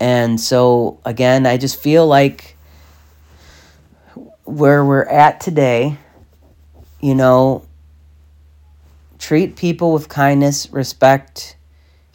And 0.00 0.40
so 0.40 1.00
again, 1.04 1.46
I 1.46 1.56
just 1.56 1.80
feel 1.80 2.06
like 2.06 2.56
where 4.44 4.84
we're 4.84 5.04
at 5.04 5.40
today, 5.40 5.98
you 7.00 7.14
know, 7.14 7.66
treat 9.18 9.56
people 9.56 9.92
with 9.92 10.08
kindness, 10.08 10.70
respect, 10.72 11.56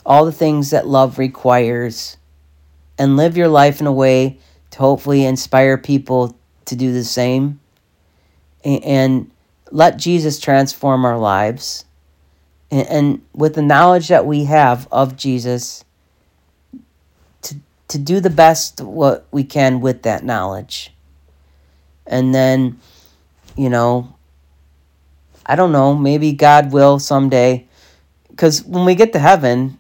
all 0.05 0.25
the 0.25 0.31
things 0.31 0.71
that 0.71 0.87
love 0.87 1.19
requires, 1.19 2.17
and 2.97 3.17
live 3.17 3.37
your 3.37 3.47
life 3.47 3.79
in 3.79 3.87
a 3.87 3.91
way 3.91 4.39
to 4.71 4.79
hopefully 4.79 5.25
inspire 5.25 5.77
people 5.77 6.35
to 6.65 6.75
do 6.75 6.93
the 6.93 7.03
same. 7.03 7.59
And 8.63 9.29
let 9.71 9.97
Jesus 9.97 10.39
transform 10.39 11.05
our 11.05 11.17
lives. 11.17 11.85
And 12.71 13.21
with 13.33 13.55
the 13.55 13.61
knowledge 13.61 14.07
that 14.07 14.25
we 14.25 14.45
have 14.45 14.87
of 14.91 15.15
Jesus, 15.17 15.83
to, 17.93 17.99
do 17.99 18.19
the 18.19 18.29
best 18.29 18.81
what 18.81 19.25
we 19.31 19.43
can 19.43 19.81
with 19.81 20.03
that 20.03 20.23
knowledge 20.23 20.93
and 22.05 22.33
then, 22.33 22.79
you 23.55 23.69
know, 23.69 24.15
I 25.45 25.55
don't 25.55 25.71
know, 25.71 25.95
maybe 25.95 26.33
God 26.33 26.71
will 26.71 26.99
someday. 26.99 27.67
Because 28.29 28.63
when 28.63 28.85
we 28.85 28.95
get 28.95 29.13
to 29.13 29.19
heaven, 29.19 29.77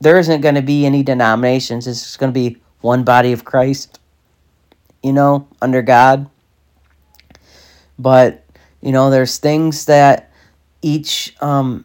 there 0.00 0.18
isn't 0.18 0.40
going 0.40 0.54
to 0.54 0.62
be 0.62 0.86
any 0.86 1.02
denominations. 1.02 1.86
It's 1.86 2.02
just 2.02 2.18
going 2.18 2.32
to 2.32 2.38
be 2.38 2.60
one 2.80 3.04
body 3.04 3.32
of 3.32 3.44
Christ, 3.44 3.98
you 5.02 5.12
know, 5.12 5.48
under 5.60 5.82
God. 5.82 6.28
But, 7.98 8.44
you 8.80 8.92
know, 8.92 9.10
there's 9.10 9.38
things 9.38 9.84
that 9.84 10.32
each, 10.80 11.34
um, 11.42 11.84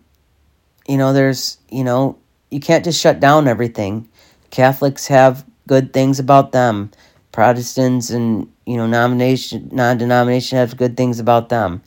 you 0.88 0.98
know, 0.98 1.12
there's, 1.12 1.58
you 1.70 1.84
know, 1.84 2.18
you 2.50 2.62
can't 2.62 2.86
just 2.86 3.02
shut 3.02 3.20
down 3.20 3.48
everything. 3.48 4.08
Catholics 4.50 5.08
have 5.08 5.46
good 5.68 5.94
things 5.94 6.20
about 6.20 6.52
them. 6.52 6.92
Protestants 7.32 8.10
and 8.10 8.50
you 8.66 8.78
know 8.78 8.88
nomination 8.88 9.70
non-denomination 9.72 10.58
have 10.58 10.78
good 10.78 10.96
things 10.96 11.20
about 11.20 11.50
them. 11.50 11.84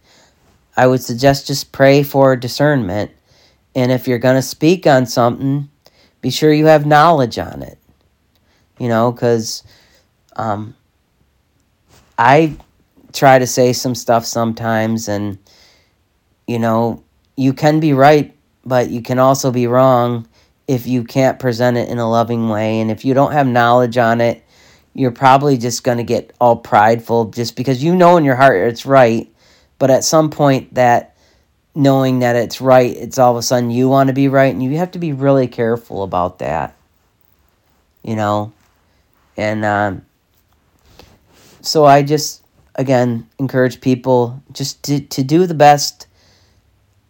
I 0.77 0.87
would 0.87 1.03
suggest 1.03 1.47
just 1.47 1.73
pray 1.73 2.03
for 2.03 2.37
discernment, 2.37 3.11
and 3.75 3.91
if 3.91 4.07
you're 4.07 4.19
gonna 4.19 4.43
speak 4.43 4.87
on 4.87 5.07
something, 5.07 5.69
be 6.21 6.31
sure 6.31 6.53
you 6.53 6.67
have 6.67 6.87
knowledge 6.87 7.39
on 7.39 7.63
it. 7.63 7.79
You 8.79 8.89
know, 8.89 9.11
because 9.11 9.63
um, 10.37 10.75
I 12.19 12.57
try 13.13 13.39
to 13.39 13.47
say 13.47 13.73
some 13.73 13.95
stuff 13.95 14.27
sometimes, 14.27 15.09
and 15.09 15.39
you 16.47 16.59
know, 16.59 17.03
you 17.37 17.55
can 17.55 17.81
be 17.81 17.95
right, 17.95 18.37
but 18.65 18.91
you 18.91 19.01
can 19.01 19.19
also 19.19 19.51
be 19.51 19.67
wrong 19.67 20.29
if 20.69 20.87
you 20.87 21.03
can't 21.03 21.41
present 21.41 21.77
it 21.77 21.89
in 21.89 21.99
a 21.99 22.09
loving 22.09 22.49
way, 22.49 22.81
and 22.81 22.91
if 22.91 23.05
you 23.05 23.15
don't 23.15 23.33
have 23.33 23.47
knowledge 23.47 23.97
on 23.97 24.21
it 24.21 24.45
you're 24.99 25.13
probably 25.13 25.57
just 25.57 25.85
going 25.85 25.99
to 25.99 26.03
get 26.03 26.35
all 26.41 26.57
prideful 26.57 27.27
just 27.27 27.55
because 27.55 27.85
you 27.85 27.95
know 27.95 28.17
in 28.17 28.25
your 28.25 28.35
heart 28.35 28.69
it's 28.69 28.85
right. 28.85 29.33
But 29.79 29.93
at 29.93 30.03
some 30.03 30.29
point, 30.29 30.75
that 30.75 31.17
knowing 31.73 32.19
that 32.19 32.35
it's 32.35 32.61
right, 32.61 32.97
it's 32.97 33.17
all 33.17 33.31
of 33.31 33.39
a 33.39 33.43
sudden 33.43 33.71
you 33.71 33.89
want 33.89 34.09
to 34.09 34.13
be 34.13 34.27
right, 34.27 34.53
and 34.53 34.61
you 34.61 34.77
have 34.79 34.91
to 34.93 34.99
be 34.99 35.13
really 35.13 35.47
careful 35.47 36.03
about 36.03 36.41
that. 36.41 36.77
You 38.03 38.17
know? 38.17 38.53
And 39.37 39.65
um, 39.65 40.05
so 41.61 41.85
I 41.85 42.03
just, 42.03 42.43
again, 42.75 43.29
encourage 43.39 43.81
people 43.81 44.43
just 44.51 44.83
to, 44.85 44.99
to 44.99 45.23
do 45.23 45.47
the 45.47 45.55
best 45.55 46.09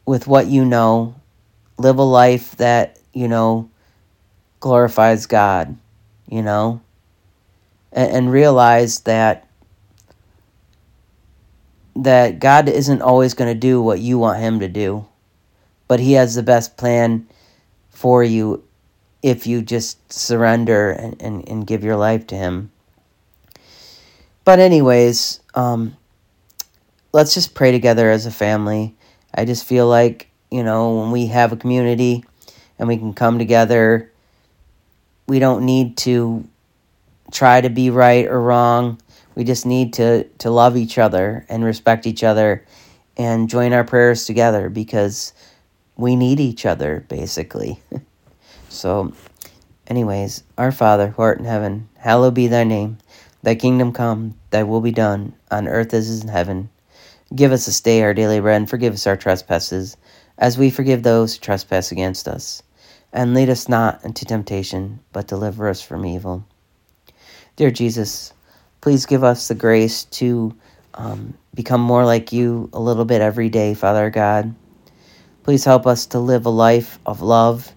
with 0.05 0.27
what 0.27 0.47
you 0.47 0.67
know. 0.67 1.15
Live 1.79 1.97
a 1.97 2.03
life 2.03 2.55
that, 2.57 2.98
you 3.19 3.27
know, 3.27 3.69
glorifies 4.61 5.27
God, 5.27 5.77
you 6.29 6.41
know, 6.41 6.81
and, 7.93 8.13
and 8.13 8.33
realize 8.33 9.01
that 9.01 9.49
that 11.97 12.39
God 12.39 12.69
isn't 12.69 13.03
always 13.03 13.35
going 13.35 13.53
to 13.53 13.59
do 13.59 13.83
what 13.83 13.99
you 13.99 14.21
want 14.21 14.39
him 14.39 14.61
to 14.61 14.69
do, 14.69 15.05
but 15.89 15.99
he 15.99 16.13
has 16.13 16.37
the 16.37 16.45
best 16.45 16.77
plan 16.77 17.27
for 17.91 18.23
you 18.23 18.63
if 19.21 19.49
you 19.49 19.63
just 19.63 20.13
surrender 20.13 20.93
and, 20.93 21.21
and, 21.21 21.49
and 21.49 21.67
give 21.67 21.83
your 21.83 21.97
life 21.97 22.25
to 22.29 22.37
him. 22.37 22.71
But 24.45 24.61
anyways, 24.61 25.41
um, 25.57 25.97
let's 27.13 27.35
just 27.35 27.57
pray 27.57 27.73
together 27.73 28.13
as 28.13 28.27
a 28.27 28.31
family. 28.31 28.95
I 29.35 29.45
just 29.45 29.67
feel 29.67 29.89
like, 29.89 30.31
you 30.53 30.63
know, 30.63 31.01
when 31.01 31.11
we 31.11 31.27
have 31.27 31.51
a 31.51 31.57
community 31.57 32.23
and 32.79 32.89
we 32.89 32.97
can 32.97 33.13
come 33.15 33.39
together, 33.39 34.11
we 35.27 35.39
don't 35.39 35.65
need 35.65 35.97
to 35.99 36.49
try 37.31 37.61
to 37.61 37.69
be 37.69 37.91
right 37.91 38.27
or 38.27 38.41
wrong. 38.41 39.01
We 39.35 39.45
just 39.45 39.67
need 39.67 39.95
to, 39.95 40.25
to 40.25 40.51
love 40.51 40.77
each 40.77 40.99
other 40.99 41.45
and 41.49 41.65
respect 41.65 42.07
each 42.07 42.25
other 42.25 42.65
and 43.17 43.49
join 43.49 43.73
our 43.73 43.85
prayers 43.85 44.25
together 44.25 44.69
because 44.69 45.33
we 45.97 46.17
need 46.17 46.41
each 46.41 46.65
other, 46.65 47.05
basically. 47.09 47.81
so, 48.69 49.13
anyways, 49.89 50.45
our 50.57 50.73
Father, 50.73 51.09
who 51.09 51.23
art 51.23 51.39
in 51.39 51.45
heaven, 51.45 51.89
hallowed 51.99 52.35
be 52.35 52.47
thy 52.47 52.65
name. 52.65 52.99
Thy 53.43 53.55
kingdom 53.55 53.93
come, 53.93 54.35
thy 54.51 54.63
will 54.63 54.81
be 54.81 54.93
done, 54.93 55.35
on 55.51 55.69
earth 55.69 55.95
as 55.95 56.09
is 56.09 56.23
in 56.23 56.29
heaven. 56.29 56.71
Give 57.35 57.53
us 57.53 57.67
this 57.67 57.81
day 57.81 58.03
our 58.03 58.15
daily 58.15 58.41
bread, 58.41 58.57
and 58.57 58.71
forgive 58.71 58.95
us 58.95 59.07
our 59.07 59.17
trespasses, 59.17 59.97
as 60.39 60.57
we 60.57 60.71
forgive 60.71 61.03
those 61.03 61.35
who 61.35 61.41
trespass 61.41 61.93
against 61.93 62.27
us. 62.27 62.63
And 63.13 63.35
lead 63.35 63.49
us 63.49 63.69
not 63.69 64.05
into 64.05 64.25
temptation, 64.25 65.01
but 65.13 65.27
deliver 65.27 65.69
us 65.69 65.81
from 65.81 66.05
evil. 66.05 66.45
Dear 67.57 67.71
Jesus, 67.71 68.33
please 68.81 69.07
give 69.07 69.25
us 69.25 69.49
the 69.49 69.55
grace 69.55 70.05
to 70.05 70.55
um, 70.95 71.35
become 71.55 71.81
more 71.81 72.05
like 72.05 72.33
you 72.33 72.69
a 72.73 72.81
little 72.81 73.05
bit 73.05 73.21
every 73.21 73.49
day, 73.49 73.75
Father 73.75 74.11
God. 74.11 74.55
Please 75.43 75.65
help 75.65 75.87
us 75.87 76.07
to 76.07 76.19
live 76.19 76.45
a 76.45 76.51
life 76.51 76.99
of 77.07 77.23
love, 77.23 77.73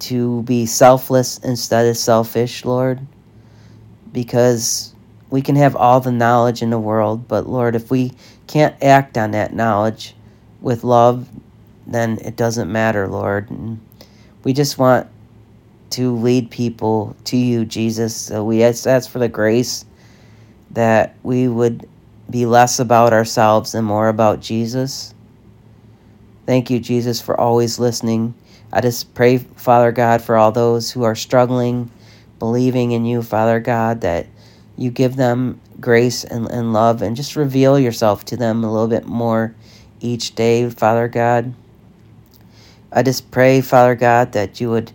to 0.00 0.42
be 0.42 0.64
selfless 0.64 1.38
instead 1.38 1.86
of 1.86 1.96
selfish, 1.96 2.64
Lord, 2.64 2.98
because 4.12 4.94
we 5.30 5.42
can 5.42 5.56
have 5.56 5.76
all 5.76 6.00
the 6.00 6.12
knowledge 6.12 6.62
in 6.62 6.70
the 6.70 6.78
world, 6.78 7.28
but 7.28 7.46
Lord, 7.46 7.74
if 7.74 7.90
we 7.90 8.12
can't 8.46 8.74
act 8.82 9.16
on 9.16 9.30
that 9.32 9.54
knowledge 9.54 10.14
with 10.60 10.84
love, 10.84 11.28
then 11.86 12.18
it 12.24 12.36
doesn't 12.36 12.70
matter, 12.70 13.08
Lord. 13.08 13.50
And 13.50 13.80
we 14.44 14.52
just 14.52 14.78
want 14.78 15.08
to 15.90 16.16
lead 16.16 16.50
people 16.50 17.14
to 17.24 17.36
you, 17.36 17.64
Jesus. 17.64 18.16
So 18.16 18.44
we 18.44 18.62
ask 18.62 19.10
for 19.10 19.18
the 19.18 19.28
grace 19.28 19.84
that 20.70 21.14
we 21.22 21.48
would 21.48 21.88
be 22.30 22.46
less 22.46 22.80
about 22.80 23.12
ourselves 23.12 23.74
and 23.74 23.86
more 23.86 24.08
about 24.08 24.40
Jesus. 24.40 25.14
Thank 26.46 26.70
you, 26.70 26.80
Jesus, 26.80 27.20
for 27.20 27.38
always 27.38 27.78
listening. 27.78 28.34
I 28.72 28.80
just 28.80 29.14
pray, 29.14 29.38
Father 29.38 29.92
God, 29.92 30.22
for 30.22 30.36
all 30.36 30.50
those 30.50 30.90
who 30.90 31.02
are 31.02 31.14
struggling, 31.14 31.90
believing 32.38 32.92
in 32.92 33.04
you, 33.04 33.22
Father 33.22 33.60
God, 33.60 34.00
that 34.00 34.26
you 34.76 34.90
give 34.90 35.16
them 35.16 35.60
grace 35.78 36.24
and, 36.24 36.50
and 36.50 36.72
love 36.72 37.02
and 37.02 37.14
just 37.14 37.36
reveal 37.36 37.78
yourself 37.78 38.24
to 38.24 38.36
them 38.36 38.64
a 38.64 38.72
little 38.72 38.88
bit 38.88 39.06
more 39.06 39.54
each 40.00 40.34
day, 40.34 40.68
Father 40.70 41.06
God. 41.06 41.54
I 42.92 43.02
just 43.02 43.30
pray, 43.30 43.60
Father 43.60 43.94
God, 43.94 44.32
that 44.32 44.60
you 44.60 44.70
would 44.70 44.92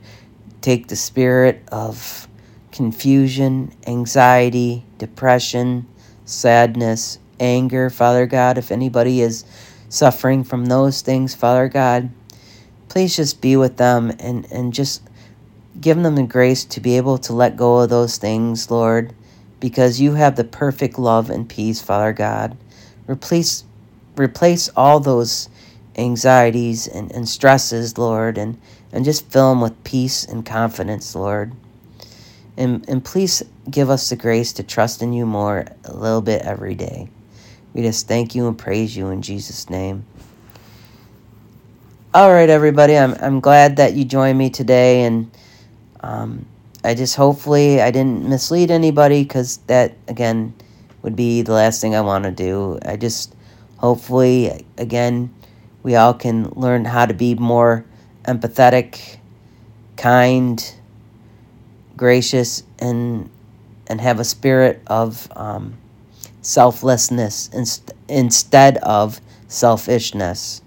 take 0.61 0.87
the 0.87 0.95
spirit 0.95 1.63
of 1.71 2.27
confusion, 2.71 3.73
anxiety, 3.87 4.85
depression, 4.97 5.87
sadness, 6.25 7.19
anger, 7.39 7.89
Father 7.89 8.25
God. 8.25 8.57
If 8.57 8.71
anybody 8.71 9.21
is 9.21 9.45
suffering 9.89 10.43
from 10.43 10.65
those 10.65 11.01
things, 11.01 11.33
Father 11.33 11.67
God, 11.67 12.09
please 12.89 13.15
just 13.15 13.41
be 13.41 13.57
with 13.57 13.77
them 13.77 14.11
and, 14.19 14.45
and 14.51 14.73
just 14.73 15.01
give 15.79 16.01
them 16.01 16.15
the 16.15 16.23
grace 16.23 16.65
to 16.65 16.79
be 16.79 16.97
able 16.97 17.17
to 17.19 17.33
let 17.33 17.57
go 17.57 17.79
of 17.79 17.89
those 17.89 18.17
things, 18.17 18.69
Lord 18.69 19.13
because 19.59 19.99
you 19.99 20.13
have 20.13 20.35
the 20.35 20.43
perfect 20.43 20.99
love 20.99 21.29
and 21.29 21.47
peace, 21.47 21.81
Father 21.81 22.13
God. 22.13 22.57
Replace, 23.07 23.63
replace 24.15 24.69
all 24.69 24.99
those 24.99 25.49
anxieties 25.97 26.87
and, 26.87 27.11
and 27.11 27.27
stresses, 27.27 27.97
Lord, 27.97 28.37
and, 28.37 28.59
and 28.91 29.05
just 29.05 29.29
fill 29.31 29.49
them 29.51 29.61
with 29.61 29.83
peace 29.83 30.23
and 30.25 30.45
confidence, 30.45 31.15
Lord. 31.15 31.53
And, 32.57 32.87
and 32.89 33.03
please 33.03 33.43
give 33.69 33.89
us 33.89 34.09
the 34.09 34.15
grace 34.15 34.53
to 34.53 34.63
trust 34.63 35.01
in 35.01 35.13
you 35.13 35.25
more 35.25 35.65
a 35.85 35.93
little 35.93 36.21
bit 36.21 36.41
every 36.41 36.75
day. 36.75 37.09
We 37.73 37.81
just 37.81 38.07
thank 38.07 38.33
you 38.33 38.47
and 38.47 38.57
praise 38.57 38.97
you 38.97 39.09
in 39.09 39.21
Jesus' 39.21 39.69
name. 39.69 40.05
All 42.13 42.31
right, 42.31 42.49
everybody. 42.49 42.97
I'm, 42.97 43.13
I'm 43.19 43.39
glad 43.39 43.75
that 43.75 43.93
you 43.93 44.03
joined 44.03 44.39
me 44.39 44.49
today. 44.49 45.03
And 45.03 45.29
um, 46.01 46.45
I 46.83 46.95
just 46.95 47.15
hopefully 47.15 47.81
I 47.81 47.91
didn't 47.91 48.27
mislead 48.27 48.71
anybody 48.71 49.23
because 49.23 49.57
that 49.67 49.93
again 50.07 50.53
would 51.01 51.15
be 51.15 51.41
the 51.41 51.53
last 51.53 51.81
thing 51.81 51.95
I 51.95 52.01
want 52.01 52.23
to 52.23 52.31
do. 52.31 52.79
I 52.85 52.95
just 52.95 53.35
hopefully 53.77 54.65
again 54.77 55.33
we 55.87 55.95
all 55.95 56.13
can 56.13 56.49
learn 56.49 56.83
how 56.83 57.05
to 57.05 57.13
be 57.13 57.33
more 57.33 57.85
empathetic, 58.25 59.19
kind, 59.95 60.75
gracious, 61.95 62.63
and 62.77 63.29
and 63.87 64.01
have 64.01 64.19
a 64.19 64.25
spirit 64.25 64.81
of 64.87 65.31
um, 65.33 65.77
selflessness 66.41 67.47
inst- 67.53 67.93
instead 68.09 68.75
of 68.79 69.21
selfishness. 69.47 70.61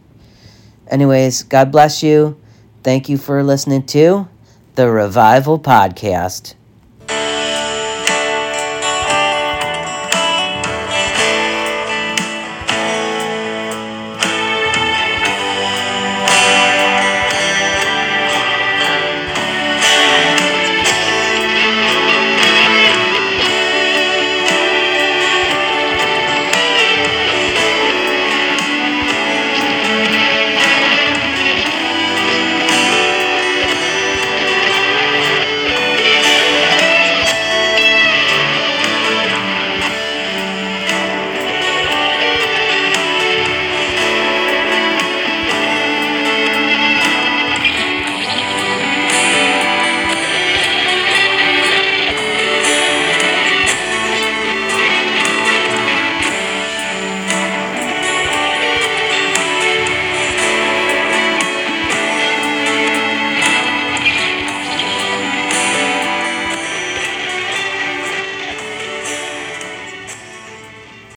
Anyways, 0.89 1.43
God 1.43 1.71
bless 1.71 2.03
you. 2.03 2.41
Thank 2.83 3.11
you 3.11 3.19
for 3.19 3.43
listening 3.43 3.85
to 3.89 4.27
the 4.75 4.89
Revival 4.89 5.59
Podcast. 5.59 6.55